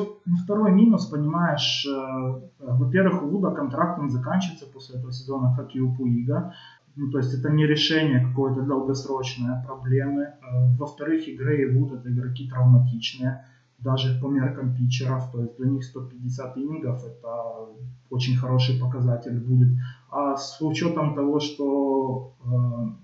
[0.45, 1.87] второй минус, понимаешь.
[1.87, 6.55] Э, во-первых, у Вуда контракт он заканчивается после этого сезона, как и у Пуига.
[6.97, 10.23] Ну, то есть это не решение какой-то долгосрочной проблемы.
[10.23, 13.45] Э, во-вторых, игры и Вуд это игроки травматичные,
[13.79, 15.31] даже по меркам питчеров.
[15.31, 17.69] То есть для них 150 инингов это
[18.09, 19.79] очень хороший показатель будет.
[20.11, 22.49] А с учетом того, что э,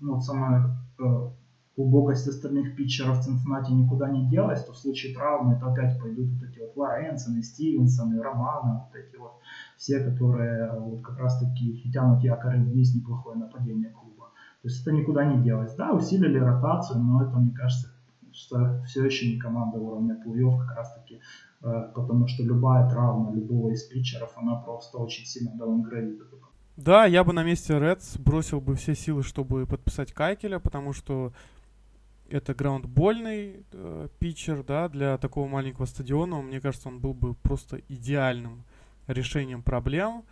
[0.01, 1.03] ну, самое э,
[1.75, 6.29] убогость остальных питчеров в Цинциннати никуда не делась, то в случае травмы это опять пойдут
[6.29, 9.33] вот эти вот Лоренсоны, Стивенсоны, Романа, вот эти вот
[9.77, 14.31] все, которые вот как раз таки тянут якоры вниз неплохое нападение клуба.
[14.61, 15.73] То есть это никуда не делось.
[15.75, 17.89] Да, усилили ротацию, но это, мне кажется,
[18.31, 21.19] что все еще не команда уровня плей-офф как раз таки,
[21.63, 26.37] э, потому что любая травма любого из питчеров, она просто очень сильно даунгрейдит эту
[26.75, 31.31] да, я бы на месте Редс бросил бы все силы, чтобы подписать Кайкеля, потому что
[32.33, 36.41] это граундбольный э, питчер, да, для такого маленького стадиона.
[36.41, 38.63] Мне кажется, он был бы просто идеальным
[39.05, 40.23] решением проблем.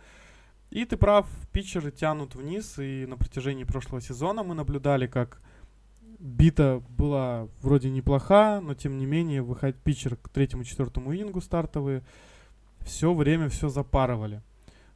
[0.70, 5.40] И ты прав, питчеры тянут вниз, и на протяжении прошлого сезона мы наблюдали, как
[6.18, 12.02] бита была вроде неплоха, но тем не менее выходит питчер к третьему-четвертому инингу стартовые,
[12.80, 14.42] все время все запарывали.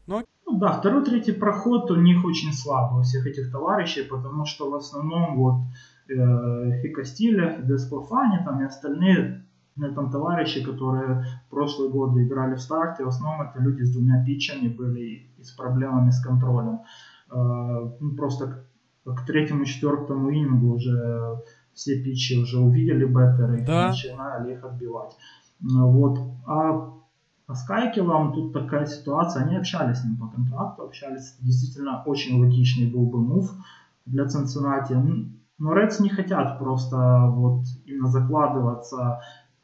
[0.06, 0.24] Но...
[0.44, 4.70] Ну да, второй, третий проход у них очень слабый, у всех этих товарищей, потому что
[4.70, 5.60] в основном вот
[6.08, 9.44] э, и Десплофани, там и остальные
[9.76, 13.92] на этом товарищи, которые в прошлые годы играли в старте, в основном это люди с
[13.92, 16.80] двумя питчами были и с проблемами с контролем.
[17.30, 18.64] Э, ну, просто
[19.04, 21.42] к третьему-четвертому инингу уже
[21.74, 23.84] все питчи уже увидели беттеры да.
[23.84, 25.12] и начинали их отбивать.
[25.60, 26.18] Вот.
[26.46, 26.92] А,
[27.46, 32.40] а с Кайкелом тут такая ситуация, они общались с ним по контракту, общались, действительно очень
[32.40, 33.52] логичный был бы мув
[34.06, 34.94] для Цинциннати.
[35.58, 36.96] Но Рeds не хотят просто
[37.30, 39.20] вот именно закладываться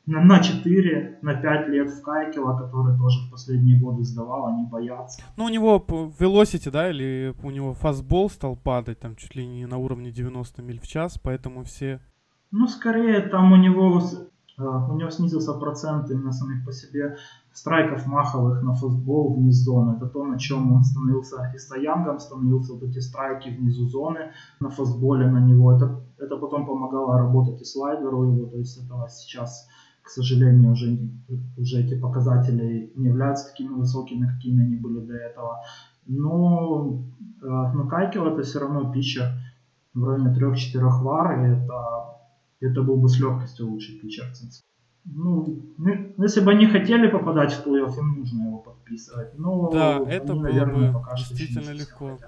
[0.07, 4.67] на, на 4, на 5 лет в Кайкела, который тоже в последние годы сдавал, они
[4.67, 5.23] боятся.
[5.37, 5.85] Ну, у него
[6.19, 10.63] velocity, да, или у него фастбол стал падать там чуть ли не на уровне 90
[10.63, 12.01] миль в час, поэтому все...
[12.51, 14.01] Ну, скорее там у него,
[14.59, 17.17] э, у него снизился процент именно самих по себе
[17.53, 19.97] страйков маховых на фастбол вниз зоны.
[19.97, 24.71] Это то, на чем он становился и Саянгом, становился вот эти страйки внизу зоны на
[24.71, 25.73] фастболе на него.
[25.73, 29.69] Это, это потом помогало работать и слайдеру его, то есть этого сейчас
[30.03, 30.99] к сожалению, уже,
[31.57, 35.61] уже эти показатели не являются такими высокими, какими они были до этого.
[36.07, 37.05] Но,
[37.41, 39.27] э, но Кайкел это все равно питчер
[39.95, 42.19] в районе 3-4 вар, и это,
[42.61, 44.49] это был бы с легкостью лучший питчер ну,
[45.05, 45.75] ну,
[46.19, 49.37] если бы они хотели попадать в плей-офф, им нужно его подписывать.
[49.37, 52.19] Но да, они, это было наверное, бы пока действительно легко.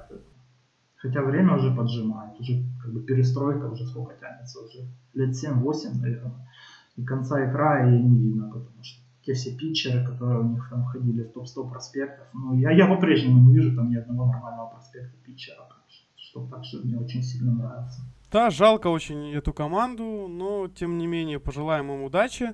[0.97, 6.49] Хотя время уже поджимает, уже как бы перестройка уже сколько тянется, уже лет 7-8, наверное.
[6.97, 10.85] И конца игра и не видно, потому что те все питчеры, которые у них там
[10.85, 15.17] ходили в топ-100 проспектов, ну, я, я по-прежнему не вижу там ни одного нормального проспекта
[15.25, 15.69] питчера,
[16.17, 18.03] что так что мне очень сильно нравится.
[18.35, 22.53] Да, жалко очень эту команду, но тем не менее пожелаем им удачи.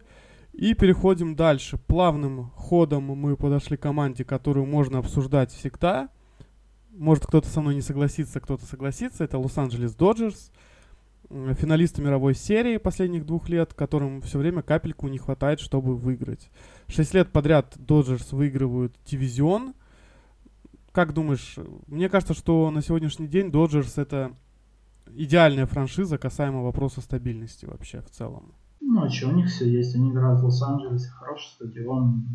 [0.53, 1.79] И переходим дальше.
[1.79, 6.11] Плавным ходом мы подошли к команде, которую можно обсуждать всегда.
[6.91, 9.25] Может кто-то со мной не согласится, кто-то согласится.
[9.25, 10.53] Это Лос-Анджелес Доджерс.
[11.31, 16.51] Финалисты мировой серии последних двух лет, которым все время капельку не хватает, чтобы выиграть.
[16.89, 19.73] Шесть лет подряд Доджерс выигрывают дивизион.
[20.93, 21.57] Как думаешь,
[21.87, 24.37] мне кажется, что на сегодняшний день Доджерс это
[25.07, 28.55] идеальная франшиза касаемо вопроса стабильности вообще в целом.
[28.81, 29.95] Ну, а что, у них все есть.
[29.95, 32.27] Они играют в Лос-Анджелесе, хороший стадион,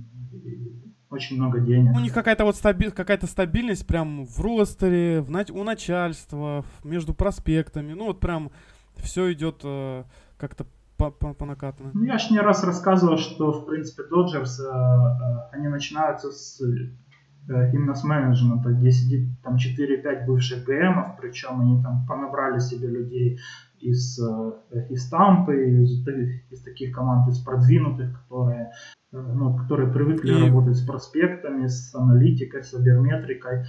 [1.10, 1.96] очень много денег.
[1.96, 7.14] У них какая-то вот стаби- какая-то стабильность прям в ростере, в на- у начальства, между
[7.14, 7.94] проспектами.
[7.94, 8.52] Ну, вот прям
[8.98, 10.04] все идет э,
[10.38, 10.66] как-то
[10.98, 11.92] по, по, по накатанной.
[11.94, 16.62] Ну, я ж не раз рассказывал, что, в принципе, Доджерс, э, э, они начинаются с
[17.48, 23.40] именно с менеджмента, где сидит там 4-5 бывших ГМов, причем они там понабрали себе людей
[23.80, 26.08] из, э, из Тампы, из,
[26.52, 28.72] из таких команд, из продвинутых, которые,
[29.12, 30.42] э, ну, которые привыкли и...
[30.42, 33.66] работать с проспектами, с аналитикой, с аберметрикой.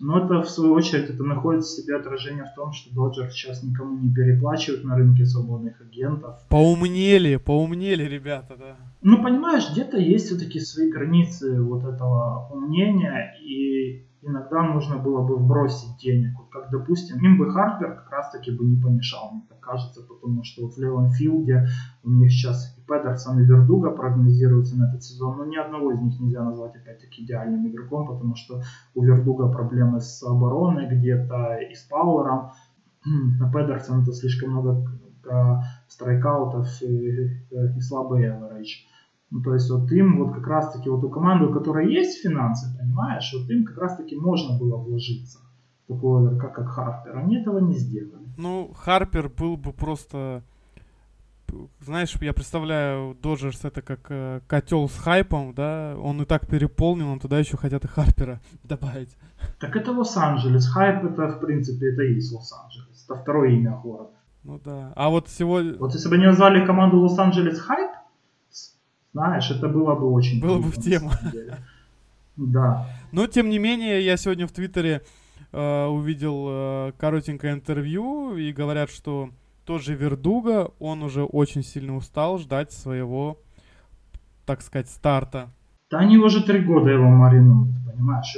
[0.00, 3.62] Но это, в свою очередь, это находит в себе отражение в том, что Доджер сейчас
[3.62, 6.36] никому не переплачивают на рынке свободных агентов.
[6.48, 8.76] Поумнели, поумнели ребята, да.
[9.02, 15.36] Ну, понимаешь, где-то есть все-таки свои границы вот этого умнения, и иногда нужно было бы
[15.36, 16.36] вбросить денег.
[16.38, 20.62] Вот как, допустим, им бы Харпер как раз-таки бы не помешал, так кажется, потому что
[20.62, 21.66] вот в левом филде
[22.02, 26.00] у них сейчас и Педерсон, и Вердуга прогнозируются на этот сезон, но ни одного из
[26.00, 28.62] них нельзя назвать опять-таки идеальным игроком, потому что
[28.94, 32.52] у Вердуга проблемы с обороной где-то и с Пауэром,
[33.40, 34.84] на Педерсон это слишком много
[35.88, 37.28] страйкаутов и,
[37.76, 38.86] и слабый average.
[39.30, 42.74] Ну, то есть вот им вот как раз-таки вот у команды, у которой есть финансы,
[42.78, 45.40] понимаешь, вот им как раз-таки можно было вложиться
[45.88, 47.16] такого игрока, как Харпер.
[47.16, 48.28] Они этого не сделали.
[48.36, 50.42] Ну, Харпер был бы просто...
[51.80, 57.06] Знаешь, я представляю Доджерс это как э, котел с хайпом, да, он и так переполнен,
[57.06, 59.16] он туда еще хотят и Харпера добавить.
[59.58, 64.10] Так это Лос-Анджелес, хайп это в принципе это и есть Лос-Анджелес, это второе имя города.
[64.44, 65.78] Ну да, а вот сегодня...
[65.78, 67.92] Вот если бы не назвали команду Лос-Анджелес хайп,
[69.14, 71.10] знаешь, это было бы очень Было бы в тему.
[72.36, 72.86] Да.
[73.10, 75.00] Но, тем не менее, я сегодня в Твиттере э,
[75.56, 79.30] увидел э, коротенькое интервью, и говорят, что
[79.64, 83.38] тот же Вердуго, он уже очень сильно устал ждать своего,
[84.46, 85.50] так сказать, старта.
[85.90, 88.36] Да они уже три года его маринуют, понимаешь?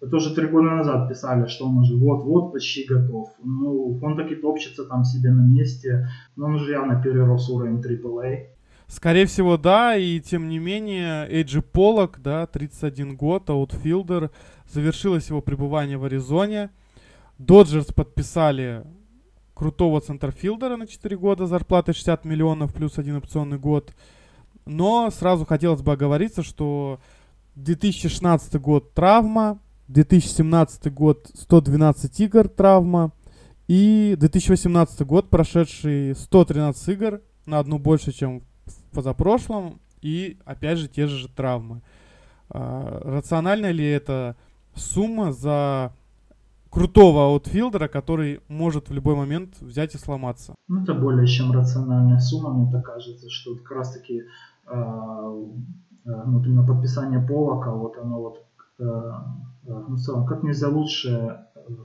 [0.00, 3.30] это уже три года назад писали, что он уже вот-вот почти готов.
[3.42, 8.46] Ну, он таки топчется там себе на месте, но он уже явно перерос уровень AAA.
[8.88, 14.30] Скорее всего, да, и тем не менее, Эйджи Поллок, да, 31 год, аутфилдер,
[14.72, 16.70] завершилось его пребывание в Аризоне.
[17.38, 18.84] Доджерс подписали
[19.54, 23.94] крутого центрфилдера на 4 года, зарплатой 60 миллионов плюс один опционный год.
[24.66, 27.00] Но сразу хотелось бы оговориться, что
[27.54, 29.58] 2016 год травма,
[29.88, 33.12] 2017 год 112 игр травма,
[33.68, 38.42] и 2018 год, прошедший 113 игр, на одну больше, чем
[38.92, 41.82] позапрошлом, и опять же те же травмы.
[42.48, 44.36] А, рациональна ли это
[44.76, 45.92] сумма за
[46.76, 50.54] крутого аутфилдера, который может в любой момент взять и сломаться?
[50.68, 54.24] Ну, это более чем рациональная сумма, мне так кажется, что как раз таки э,
[54.66, 54.74] э,
[56.04, 58.36] ну, именно подписание Полока, вот оно вот
[58.78, 61.08] э, э, ну, в целом, как нельзя лучше
[61.54, 61.76] э,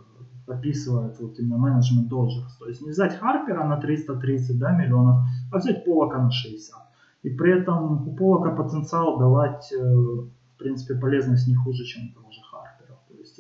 [0.48, 2.60] описывает вот именно менеджмент Dodgers.
[2.60, 6.76] То есть не взять Харпера на 330 да, миллионов, а взять Полока на 60.
[7.24, 12.42] И при этом у Полока потенциал давать, в принципе, полезность не хуже, чем того же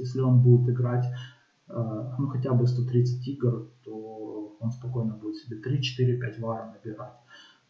[0.01, 1.05] если он будет играть
[1.69, 6.73] э, ну, хотя бы 130 игр, то он спокойно будет себе 3, 4, 5 вар
[6.73, 7.13] набирать.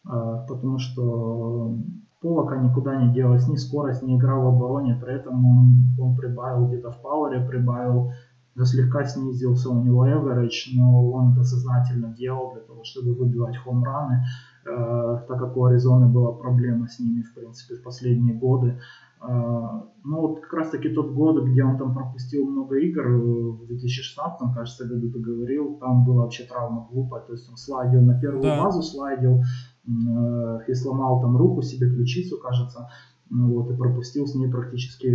[0.04, 1.78] Э, потому что
[2.22, 6.68] Полока никуда не делась, ни скорость, ни игра в обороне, при этом он, он прибавил
[6.68, 8.12] где-то в пауэре, прибавил,
[8.54, 13.56] да слегка снизился у него average, но он это сознательно делал для того, чтобы выбивать
[13.56, 14.24] хомраны,
[14.64, 18.78] э, так как у Аризоны была проблема с ними, в принципе, в последние годы.
[19.22, 23.66] Э, ну вот как раз таки тот год, где он там пропустил много игр, в
[23.66, 28.18] 2016, кажется, году ты говорил, там была вообще травма глупая, то есть он слайдил на
[28.18, 28.62] первую да.
[28.64, 29.42] базу, слайдил,
[29.86, 32.88] э, и сломал там руку себе, ключицу, кажется,
[33.30, 35.08] ну, вот, и пропустил с ней практически,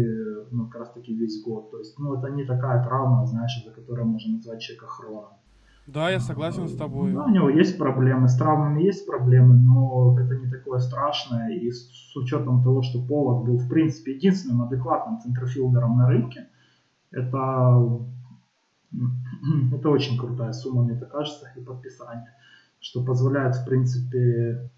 [0.51, 1.69] ну, как раз таки весь год.
[1.69, 5.33] То есть, ну, это не такая травма, знаешь, за которую можно назвать человека хроном.
[5.87, 7.13] Да, я согласен с тобой.
[7.13, 11.51] Да, у него есть проблемы, с травмами есть проблемы, но это не такое страшное.
[11.51, 16.47] И с, с учетом того, что Полок был, в принципе, единственным адекватным центрфилдером на рынке,
[17.11, 18.01] это,
[19.73, 22.33] это очень крутая сумма, мне так кажется, и подписание,
[22.81, 24.69] что позволяет, в принципе,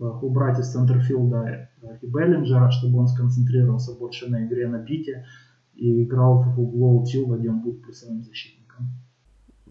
[0.00, 5.26] э, убрать из центрфилда э, и Беллинджера, чтобы он сконцентрировался больше на игре на бите
[5.74, 8.65] и играл в углу Тилда, где он будет плюсовым защитником.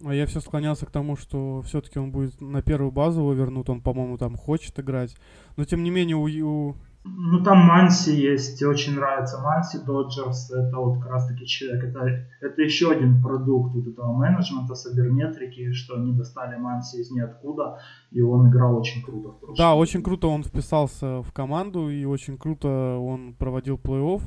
[0.04, 3.70] А я все склонялся к тому, что все-таки он будет на первую базу его вернут,
[3.70, 5.16] он, по-моему, там хочет играть.
[5.56, 6.76] Но тем не менее у, у...
[7.04, 12.26] Ну там Манси есть, очень нравится Манси Доджерс, это вот как раз таки человек, это,
[12.40, 17.78] это еще один продукт вот этого менеджмента, саберметрики, что они достали Манси из ниоткуда,
[18.10, 19.54] и он играл очень круто в.
[19.56, 24.22] Да, очень круто он вписался в команду, и очень круто он проводил плей-офф.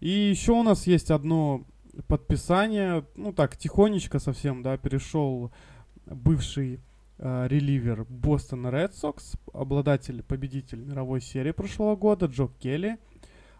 [0.00, 1.64] И еще у нас есть одно
[2.06, 5.50] подписание, ну так, тихонечко совсем, да, перешел
[6.06, 6.80] бывший
[7.18, 12.98] э, реливер Бостон Ред Сокс, обладатель, победитель мировой серии прошлого года, Джо Келли.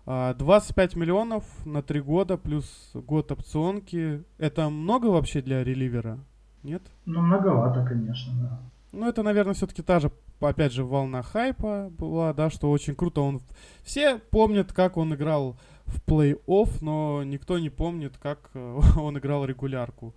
[0.07, 4.25] Э, 25 миллионов на 3 года плюс год опционки.
[4.39, 6.19] Это много вообще для реливера?
[6.63, 6.83] Нет?
[7.05, 8.61] Ну, многовато, конечно, да.
[8.93, 10.11] Ну, это, наверное, все-таки та же,
[10.41, 13.21] опять же, волна хайпа была, да, что очень круто.
[13.21, 13.41] Он
[13.83, 15.59] все помнят, как он играл
[15.89, 20.15] в плей-офф, но никто не помнит, как э, он играл регулярку.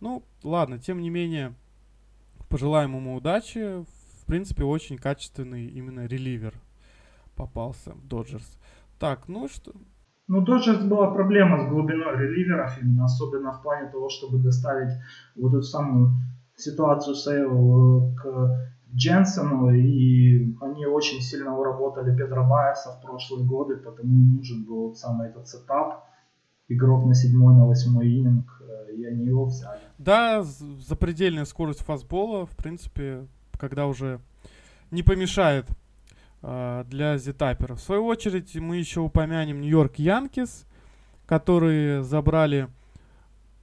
[0.00, 1.54] Ну, ладно, тем не менее,
[2.48, 3.84] пожелаем ему удачи.
[4.20, 6.54] В принципе, очень качественный именно реливер
[7.36, 8.58] попался в Доджерс.
[8.98, 9.72] Так, ну что...
[10.28, 14.92] Ну, Доджерс была проблема с глубиной реливеров, именно особенно в плане того, чтобы доставить
[15.36, 16.14] вот эту самую
[16.56, 24.20] ситуацию сейв к Дженсену, и они очень сильно уработали Педро Баеса в прошлые годы, потому
[24.20, 26.06] и нужен был самый этот setup,
[26.68, 28.62] игрок на седьмой, на восьмой иннинг,
[28.96, 29.80] и они его взяли.
[29.98, 33.26] Да, запредельная скорость фастбола, в принципе,
[33.58, 34.20] когда уже
[34.90, 35.66] не помешает
[36.42, 37.74] э, для сетапера.
[37.74, 40.66] В свою очередь мы еще упомянем Нью-Йорк Янкис,
[41.26, 42.68] которые забрали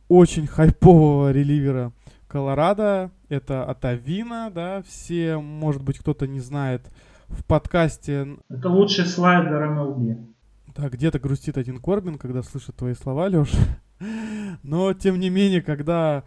[0.10, 1.92] очень хайпового реливера
[2.28, 6.90] Колорадо, это Оттавино, да, все, может быть, кто-то не знает,
[7.28, 8.38] в подкасте...
[8.50, 10.26] Это лучший слайдер MLB.
[10.76, 13.52] Да, где-то грустит один Корбин, когда слышит твои слова, Леш.
[14.64, 16.24] Но, тем не менее, когда...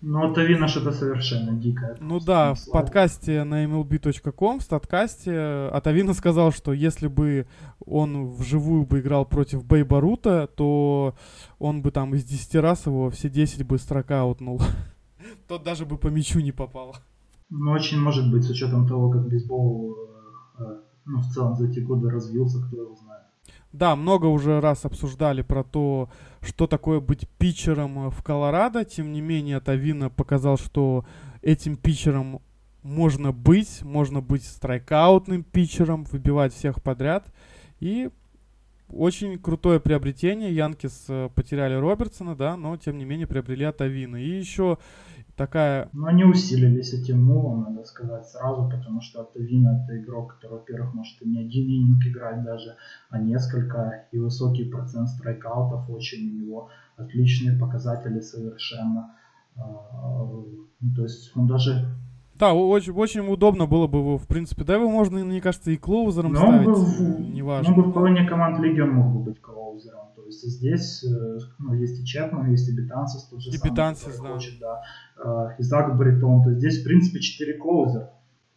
[0.00, 1.96] Ну, Атавина что-то совершенно дикое.
[2.00, 7.48] Ну да, в подкасте на mlb.com, в статкасте, Атавина сказал, что если бы
[7.84, 11.16] он вживую бы играл против Бейбарута, то
[11.58, 14.60] он бы там из 10 раз его все 10 бы строкаутнул.
[15.48, 16.96] Тот даже бы по мячу не попал.
[17.50, 19.96] Ну, очень может быть, с учетом того, как бейсбол
[20.58, 23.22] э, э, ну, в целом за эти годы развился, кто его знает.
[23.72, 26.08] Да, много уже раз обсуждали про то,
[26.40, 28.84] что такое быть питчером в Колорадо.
[28.84, 31.04] Тем не менее, Тавина показал, что
[31.42, 32.40] этим питчером
[32.84, 37.26] можно быть, можно быть страйкаутным питчером, выбивать всех подряд.
[37.80, 38.10] И
[38.88, 40.54] очень крутое приобретение.
[40.54, 44.16] Янкис э, потеряли Робертсона, да, но тем не менее приобрели Атавина.
[44.16, 44.78] И еще
[45.36, 45.88] такая...
[45.92, 50.94] Но они усилились этим мувом, надо сказать сразу, потому что Атавина это игрок, который, во-первых,
[50.94, 52.76] может и не один ининг играть даже,
[53.10, 59.14] а несколько, и высокий процент страйкаутов очень у него, отличные показатели совершенно.
[59.56, 60.24] А,
[60.80, 61.86] ну, то есть он даже
[62.38, 64.64] да, очень, очень удобно было бы его, в принципе.
[64.64, 66.66] Да, его можно, мне кажется, и клоузером Но ставить.
[66.66, 67.74] Был, неважно.
[67.76, 70.08] Ну, в половине команд Лиги он мог бы быть клоузером.
[70.16, 73.70] То есть здесь э, ну, есть и Чепман, есть и Бетансис тот же и самый,
[73.70, 74.28] Бетансис, да.
[74.28, 74.82] хочет, да.
[75.22, 76.42] Э, Изак Бретон.
[76.42, 78.10] То есть здесь, в принципе, 4 клоузера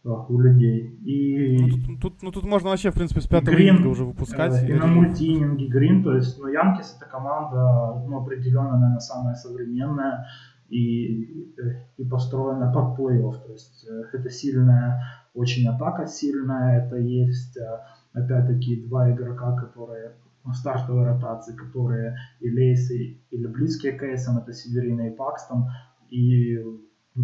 [0.04, 0.98] э, у людей.
[1.04, 1.58] И...
[1.60, 4.68] Ну тут, тут, ну, тут можно вообще, в принципе, с пятого Грин, уже выпускать.
[4.68, 6.02] И на мультининге Грин.
[6.02, 10.26] То есть, ну, Янкис это команда, ну, определенно, наверное, самая современная
[10.68, 11.54] и,
[11.96, 13.46] и построена под плей-офф.
[13.46, 15.02] То есть э, это сильная,
[15.34, 17.80] очень атака сильная, это есть э,
[18.12, 20.12] опять-таки два игрока, которые
[20.44, 25.66] в стартовой ротации, которые и Лейсы, или близкие к Эйсам, это Северина и Пакстон,
[26.10, 26.58] и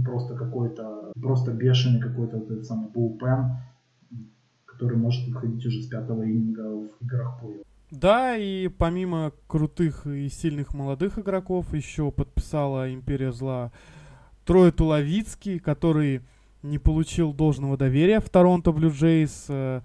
[0.05, 3.57] просто какой-то, просто бешеный какой-то вот этот самый булпен,
[4.67, 7.65] который может выходить уже с пятого ининга в играх плей
[7.95, 13.71] Да, и помимо крутых и сильных молодых игроков, еще подписала Империя Зла
[14.45, 16.23] Трое Туловицкий, который
[16.63, 19.47] не получил должного доверия в Торонто Блю Джейс.
[19.49, 19.83] Э,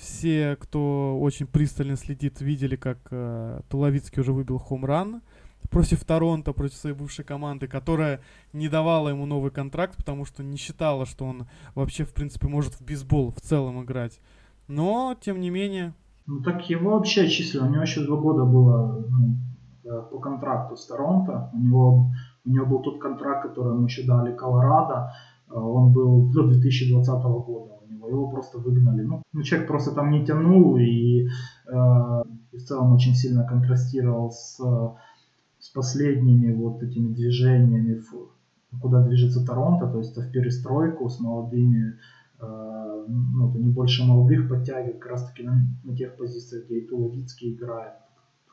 [0.00, 5.22] все, кто очень пристально следит, видели, как э, Туловицкий уже выбил хомран
[5.70, 8.20] против Торонто, против своей бывшей команды, которая
[8.52, 11.46] не давала ему новый контракт, потому что не считала, что он
[11.76, 14.18] вообще, в принципе, может в бейсбол в целом играть.
[14.66, 15.94] Но, тем не менее...
[16.26, 17.64] Ну так его вообще числили.
[17.64, 19.36] У него еще два года было ну,
[19.84, 21.50] э, по контракту с Торонто.
[21.52, 22.10] У него,
[22.44, 25.12] у него был тот контракт, который ему еще дали Колорадо.
[25.48, 28.08] Э, он был до 2020 года у него.
[28.08, 29.02] Его просто выгнали.
[29.02, 32.22] Ну, ну человек просто там не тянул и, э,
[32.52, 34.58] и в целом очень сильно контрастировал с
[35.64, 38.02] с последними вот этими движениями,
[38.82, 41.98] куда движется Торонто, то есть в перестройку с молодыми,
[43.08, 46.88] ну, то не больше молодых подтягивают как раз таки на, на тех позициях, где и
[46.88, 47.94] Туловицкий играет.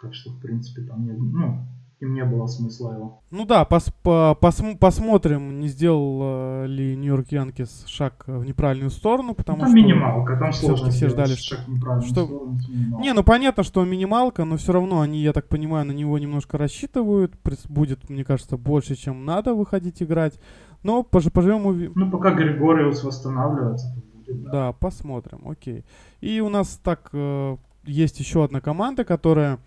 [0.02, 1.66] Так что, в принципе, там нет, ну,
[2.02, 3.22] им не было смысла его.
[3.30, 8.90] Ну да, пос, по, пос, посмотрим, не сделал э, ли Нью-Йорк Янкис шаг в неправильную
[8.90, 9.78] сторону, потому ну, там что...
[9.78, 12.26] минималка, там сложно все ждали, шаг в неправильную что...
[12.26, 12.60] сторону.
[13.00, 16.58] Не, ну понятно, что минималка, но все равно они, я так понимаю, на него немножко
[16.58, 17.36] рассчитывают.
[17.70, 20.40] Будет, мне кажется, больше, чем надо выходить играть.
[20.84, 21.94] Но пож, поживем увидим.
[21.96, 24.52] Ну, пока Григориус восстанавливается, то будет, да.
[24.52, 25.86] Да, посмотрим, окей.
[26.22, 29.60] И у нас так э, есть еще одна команда, которая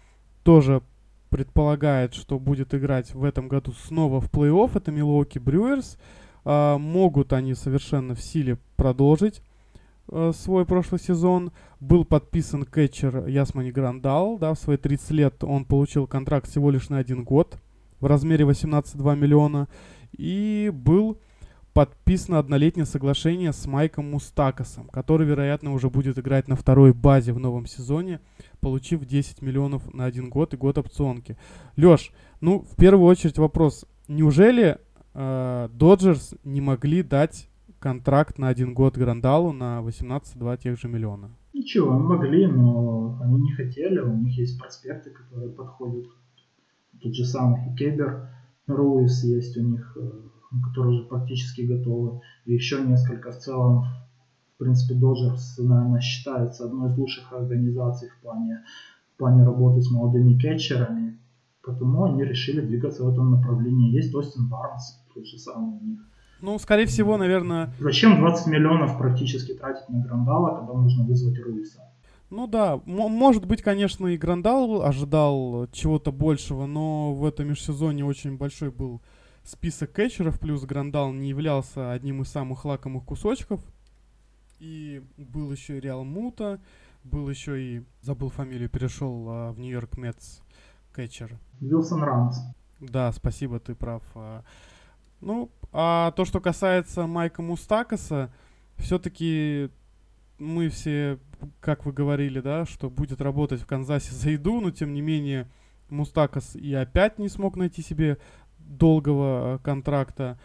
[0.43, 0.83] тоже
[1.31, 4.71] предполагает, что будет играть в этом году снова в плей-офф.
[4.77, 5.99] Это Милуоки Брюерс.
[6.45, 9.43] А, могут они совершенно в силе продолжить
[10.09, 11.51] а, свой прошлый сезон.
[11.81, 14.39] Был подписан кетчер Ясмани Грандал.
[14.39, 17.59] Да, в свои 30 лет он получил контракт всего лишь на один год
[17.99, 19.67] в размере 18,2 миллиона.
[20.17, 21.19] И был
[21.75, 27.41] подписано однолетнее соглашение с Майком Мустакасом, который, вероятно, уже будет играть на второй базе в
[27.41, 28.21] новом сезоне,
[28.61, 31.37] получив 10 миллионов на один год и год опционки.
[31.77, 33.85] Леш, ну, в первую очередь вопрос.
[34.07, 34.79] Неужели
[35.15, 37.49] э, Доджерс не могли дать
[37.81, 41.31] контракт на один год Грандалу на 18,2 тех же миллиона?
[41.53, 43.99] Ничего, могли, но они не хотели.
[43.99, 46.07] У них есть проспекты, которые подходят.
[47.03, 48.29] Тот же самый Кебер,
[48.67, 50.11] Руис есть у них э,
[50.63, 52.21] которые уже практически готовы.
[52.45, 53.85] И еще несколько в целом.
[54.55, 58.63] В принципе, Dodgers, наверное, считается одной из лучших организаций в плане,
[59.15, 61.19] в плане работы с молодыми кетчерами.
[61.63, 63.93] Потому они решили двигаться в этом направлении.
[63.93, 66.01] Есть Остин Барнс, тот же самый у них.
[66.41, 67.73] Ну, скорее всего, наверное...
[67.81, 71.81] Зачем 20 миллионов практически тратить на Грандала, когда нужно вызвать Руиса?
[72.35, 78.37] Ну да, может быть, конечно, и Грандал ожидал чего-то большего, но в этом межсезонье очень
[78.37, 79.01] большой был
[79.45, 83.61] список кетчеров, плюс Грандал не являлся одним из самых лакомых кусочков.
[84.59, 86.61] И был еще и Реал Мута,
[87.05, 90.41] был еще и, забыл фамилию, перешел а, в Нью-Йорк Мэтс
[90.93, 91.39] кетчер.
[91.61, 92.41] Вилсон Рамс.
[92.81, 94.03] Да, спасибо, ты прав.
[94.17, 94.43] А,
[95.21, 98.35] ну, а то, что касается Майка Мустакаса,
[98.77, 99.71] все-таки
[100.39, 101.19] мы все,
[101.61, 105.49] как вы говорили, да, что будет работать в Канзасе за еду, но тем не менее
[105.91, 108.19] Мустакас и опять не смог найти себе
[108.59, 110.39] долгого э, контракта.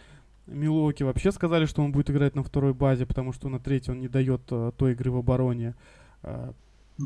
[0.46, 4.00] Милоки вообще сказали, что он будет играть на второй базе, потому что на третьей он
[4.00, 5.76] не дает uh, той игры в обороне.
[6.24, 6.54] Uh,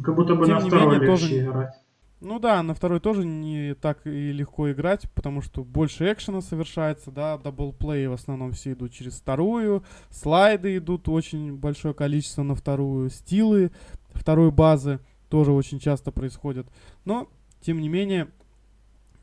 [0.02, 1.40] как будто бы Тем на второй менее, тоже...
[1.40, 1.83] играть.
[2.24, 7.12] Ну да, на второй тоже не так и легко играть, потому что больше экшена совершается,
[7.12, 13.10] да, даблплей в основном все идут через вторую, слайды идут очень большое количество на вторую,
[13.10, 13.72] стилы
[14.14, 15.00] второй базы
[15.30, 16.66] тоже очень часто происходят.
[17.04, 17.28] Но,
[17.60, 18.30] тем не менее,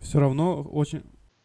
[0.01, 1.03] все равно очень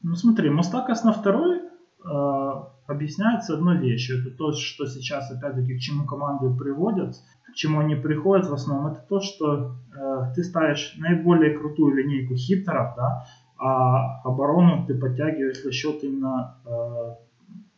[0.08, 4.22] ну смотри, Мустакас на второй э, объясняется одной вещью.
[4.22, 7.16] Это то, что сейчас опять-таки к чему команды приводят,
[7.48, 8.92] к чему они приходят в основном.
[8.92, 13.26] Это то, что э, ты ставишь наиболее крутую линейку хитеров, да,
[13.58, 17.16] а оборону ты подтягиваешь за счет именно э,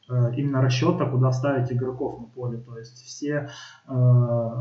[0.10, 2.58] э, именно расчета, куда ставить игроков на поле.
[2.58, 3.50] То есть все
[3.88, 4.52] э,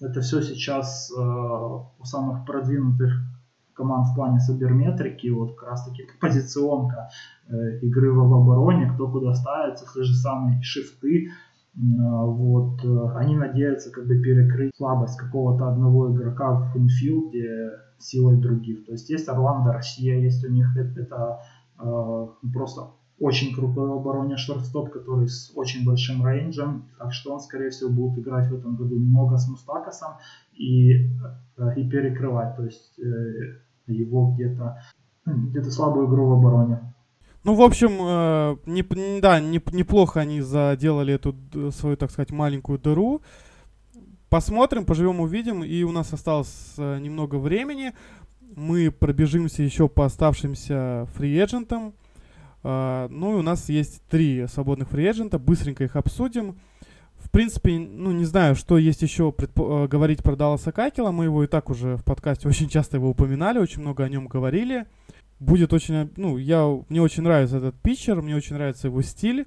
[0.00, 3.12] это все сейчас э, у самых продвинутых
[3.74, 7.10] команд в плане саберметрики, вот как раз таки позиционка
[7.48, 11.28] э, игры в обороне, кто куда ставится, те же самые шифты, э,
[11.74, 18.84] вот, э, они надеются как бы перекрыть слабость какого-то одного игрока в инфилде силой других.
[18.86, 21.40] То есть есть Орландо Россия, есть у них это, это
[21.78, 27.40] э, просто очень крутой в обороне шортстоп, который с очень большим рейнджем, так что он,
[27.40, 30.14] скорее всего, будет играть в этом году много с Мустакасом
[30.54, 31.08] и, э,
[31.76, 34.82] и перекрывать, то есть э, его где-то
[35.24, 36.92] ну, где-то слабую игру в обороне.
[37.44, 41.34] Ну, в общем, э, не, да, не, неплохо они заделали эту
[41.72, 43.20] свою, так сказать, маленькую дыру.
[44.28, 45.64] посмотрим, поживем, увидим.
[45.64, 47.92] И у нас осталось э, немного времени.
[48.54, 51.94] Мы пробежимся еще по оставшимся фриэджентам.
[52.62, 55.38] Э, ну и у нас есть три свободных фриэджента.
[55.38, 56.56] Быстренько их обсудим.
[57.32, 61.12] Принципе, ну не знаю, что есть еще предпо- э, говорить про Далласа Какела.
[61.12, 64.26] Мы его и так уже в подкасте очень часто его упоминали, очень много о нем
[64.26, 64.84] говорили.
[65.40, 69.46] Будет очень, ну, я, мне очень нравится этот питчер, мне очень нравится его стиль.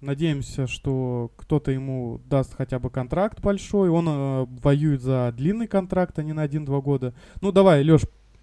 [0.00, 3.90] Надеемся, что кто-то ему даст хотя бы контракт большой.
[3.90, 7.12] Он э, воюет за длинный контракт, а не на 1-2 года.
[7.42, 8.02] Ну давай, Леш.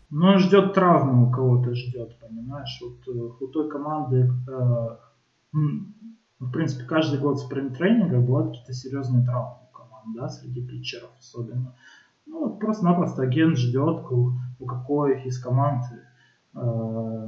[0.10, 2.80] Ну ждет травмы у кого-то ждет, понимаешь?
[2.82, 5.58] Вот э, у той команды, э,
[6.40, 11.76] в принципе, каждый год спринт-тренинга бывают какие-то серьезные травмы у команд, да, среди питчеров особенно.
[12.26, 15.84] Ну, вот просто-напросто агент ждет, у, у какой из команд
[16.54, 17.28] э,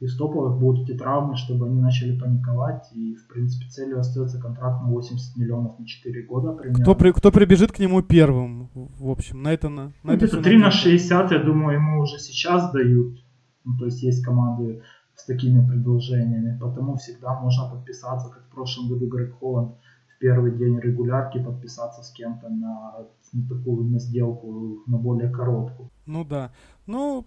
[0.00, 2.90] из топовых будут эти травмы, чтобы они начали паниковать.
[2.94, 6.82] И, в принципе, целью остается контракт на 80 миллионов на 4 года примерно.
[6.82, 10.42] Кто, при, кто прибежит к нему первым, в общем, на это на, на ну, Где-то
[10.42, 13.18] 3 на 60, я думаю, ему уже сейчас дают.
[13.64, 14.82] Ну, то есть есть команды
[15.20, 16.58] с такими предложениями.
[16.58, 19.76] Потому всегда можно подписаться, как в прошлом году Грег Холланд
[20.16, 25.90] в первый день регулярки подписаться с кем-то на, на такую на сделку, на более короткую.
[26.06, 26.52] Ну да.
[26.86, 27.26] Ну,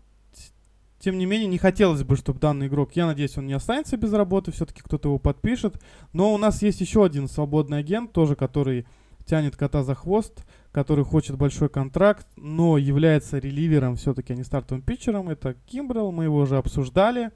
[0.99, 4.13] тем не менее, не хотелось бы, чтобы данный игрок, я надеюсь, он не останется без
[4.13, 5.81] работы, все-таки кто-то его подпишет.
[6.13, 8.85] Но у нас есть еще один свободный агент, тоже который
[9.25, 14.81] тянет кота за хвост, который хочет большой контракт, но является реливером все-таки, а не стартовым
[14.81, 15.29] питчером.
[15.29, 17.31] Это Кимбрелл, мы его уже обсуждали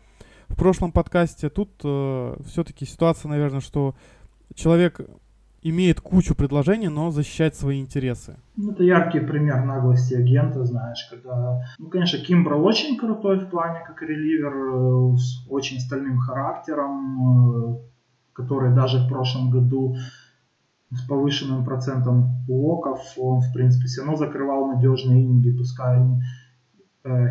[0.49, 1.49] в прошлом подкасте.
[1.49, 3.95] Тут э, все-таки ситуация, наверное, что
[4.55, 5.01] человек
[5.61, 8.37] имеет кучу предложений, но защищает свои интересы.
[8.55, 11.61] Ну, это яркий пример наглости агента, знаешь, когда...
[11.77, 17.77] Ну, конечно, Кимбрал очень крутой в плане как реливер, э, с очень стальным характером, э,
[18.33, 19.97] который даже в прошлом году
[20.91, 25.99] с повышенным процентом локов, он, в принципе, все равно закрывал надежные ининги, пускай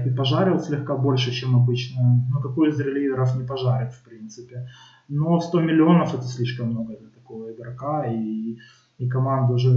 [0.06, 2.26] и пожарил слегка больше, чем обычно.
[2.30, 4.68] Но какой из реливеров не пожарит, в принципе.
[5.08, 8.56] Но 100 миллионов это слишком много для такого игрока, и,
[8.98, 9.70] и команда уже,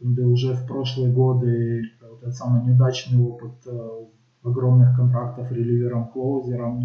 [0.00, 4.06] да уже в прошлые годы вот этот самый неудачный опыт э,
[4.46, 6.80] огромных контрактов реливером, клоузером,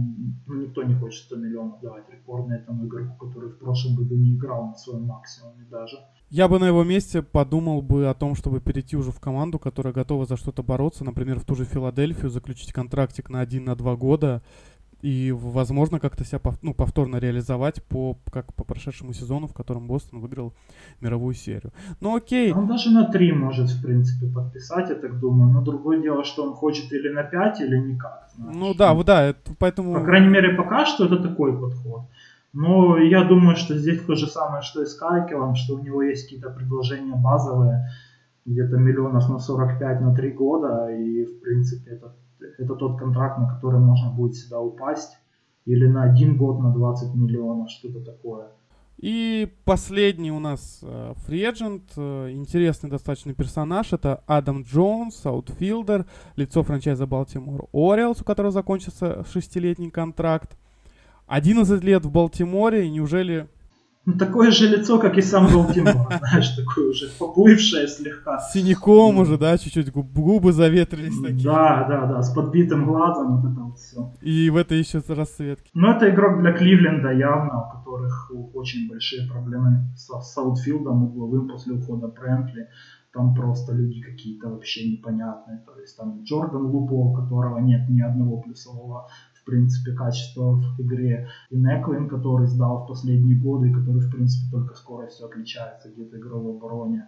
[0.47, 4.36] ну, никто не хочет 100 миллионов давать рекордно этому игроку, который в прошлом году не
[4.36, 5.97] играл на своем максимуме даже.
[6.30, 9.93] Я бы на его месте подумал бы о том, чтобы перейти уже в команду, которая
[9.93, 13.95] готова за что-то бороться, например, в ту же Филадельфию, заключить контрактик на один на два
[13.95, 14.41] года,
[15.02, 19.88] и, возможно, как-то себя пов, ну, повторно реализовать по, как по прошедшему сезону, в котором
[19.88, 20.54] Бостон выиграл
[21.02, 21.72] мировую серию.
[22.02, 22.54] Ну окей.
[22.54, 25.52] Он даже на 3 может, в принципе, подписать, я так думаю.
[25.52, 28.30] Но другое дело, что он хочет или на 5, или никак.
[28.36, 28.58] Знаешь.
[28.58, 29.93] Ну да, вот да, это, поэтому...
[29.93, 32.02] По крайней мере, пока что это такой подход.
[32.54, 36.04] Но я думаю, что здесь то же самое, что и с Кайкелом, что у него
[36.04, 37.89] есть какие-то предложения базовые,
[38.45, 42.14] где-то миллионов на 45 на 3 года, и, в принципе, это
[42.57, 45.17] это тот контракт, на который можно будет сюда упасть,
[45.65, 48.47] или на один год на 20 миллионов, что-то такое.
[48.97, 50.83] И последний у нас
[51.26, 58.23] free agent, э, интересный достаточно персонаж, это Адам Джонс, аутфилдер, лицо франчайза Балтимор Ориэлс, у
[58.23, 60.55] которого закончится шестилетний контракт.
[61.25, 63.47] 11 лет в Балтиморе, и неужели
[64.04, 68.39] ну, такое же лицо, как и сам Балтимор, знаешь, такое уже поплывшее слегка.
[68.39, 71.43] С синяком уже, да, чуть-чуть губы заветрились такие.
[71.43, 74.12] Да, да, да, с подбитым глазом, вот это вот все.
[74.22, 75.70] И в этой еще расцветке.
[75.76, 81.47] Ну, это игрок для Кливленда явно, у которых очень большие проблемы с, с аутфилдом угловым
[81.47, 82.68] после ухода Брентли.
[83.14, 85.60] Там просто люди какие-то вообще непонятные.
[85.60, 89.10] То есть там Джордан Лупо, у которого нет ни одного плюсового
[89.41, 91.27] в принципе, качество в игре.
[91.49, 96.17] И Неклин, который сдал в последние годы, и который, в принципе, только скоростью отличается где-то
[96.17, 97.07] игрой в обороне.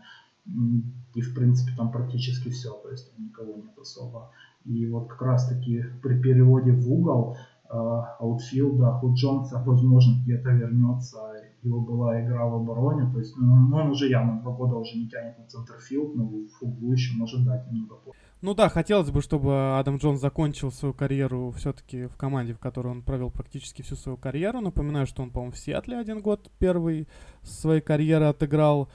[1.15, 4.31] И, в принципе, там практически все, то есть там никого нет особо.
[4.65, 7.37] И вот как раз-таки при переводе в угол
[7.69, 11.19] э, аутфилда у Джонса, возможно, где-то вернется.
[11.61, 15.07] Его была игра в обороне, то есть ну, он уже явно два года уже не
[15.07, 18.19] тянет на центрфилд, но в углу еще может дать немного позже.
[18.43, 22.87] Ну да, хотелось бы, чтобы Адам Джонс закончил свою карьеру все-таки в команде, в которой
[22.87, 24.59] он провел практически всю свою карьеру.
[24.59, 27.07] Напоминаю, что он, по-моему, в Сиэтле один год первый
[27.41, 28.89] своей карьеры отыграл.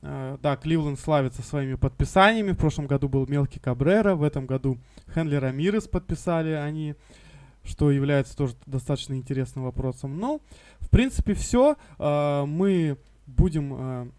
[0.00, 2.50] Uh, да, Кливленд славится своими подписаниями.
[2.50, 4.78] В прошлом году был Мелкий Кабрера, в этом году
[5.14, 6.96] Хенли Рамирес подписали они,
[7.62, 10.18] что является тоже достаточно интересным вопросом.
[10.18, 10.40] Ну,
[10.80, 11.76] в принципе, все.
[12.00, 14.12] Uh, мы будем uh,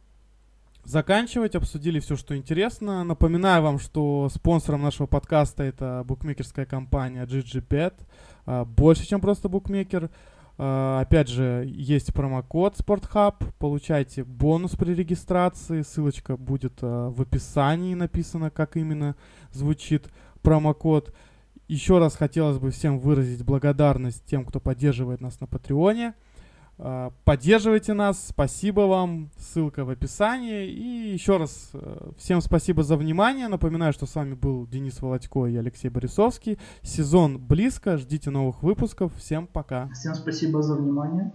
[0.84, 1.56] заканчивать.
[1.56, 3.04] Обсудили все, что интересно.
[3.04, 7.94] Напоминаю вам, что спонсором нашего подкаста это букмекерская компания GGBet.
[8.46, 10.10] А, больше, чем просто букмекер.
[10.58, 17.96] Э, опять же, есть промокод SportHub, получайте бонус при регистрации, ссылочка будет э, в описании
[17.96, 19.16] написано, как именно
[19.52, 20.10] звучит
[20.42, 21.14] промокод.
[21.68, 26.14] Еще раз хотелось бы всем выразить благодарность тем, кто поддерживает нас на Патреоне.
[26.78, 30.68] Э, поддерживайте нас, спасибо вам, ссылка в описании.
[30.68, 33.48] И еще раз э, всем спасибо за внимание.
[33.48, 36.58] Напоминаю, что с вами был Денис Володько и Алексей Борисовский.
[36.82, 39.16] Сезон близко, ждите новых выпусков.
[39.16, 39.90] Всем пока.
[39.90, 41.32] Всем спасибо за внимание.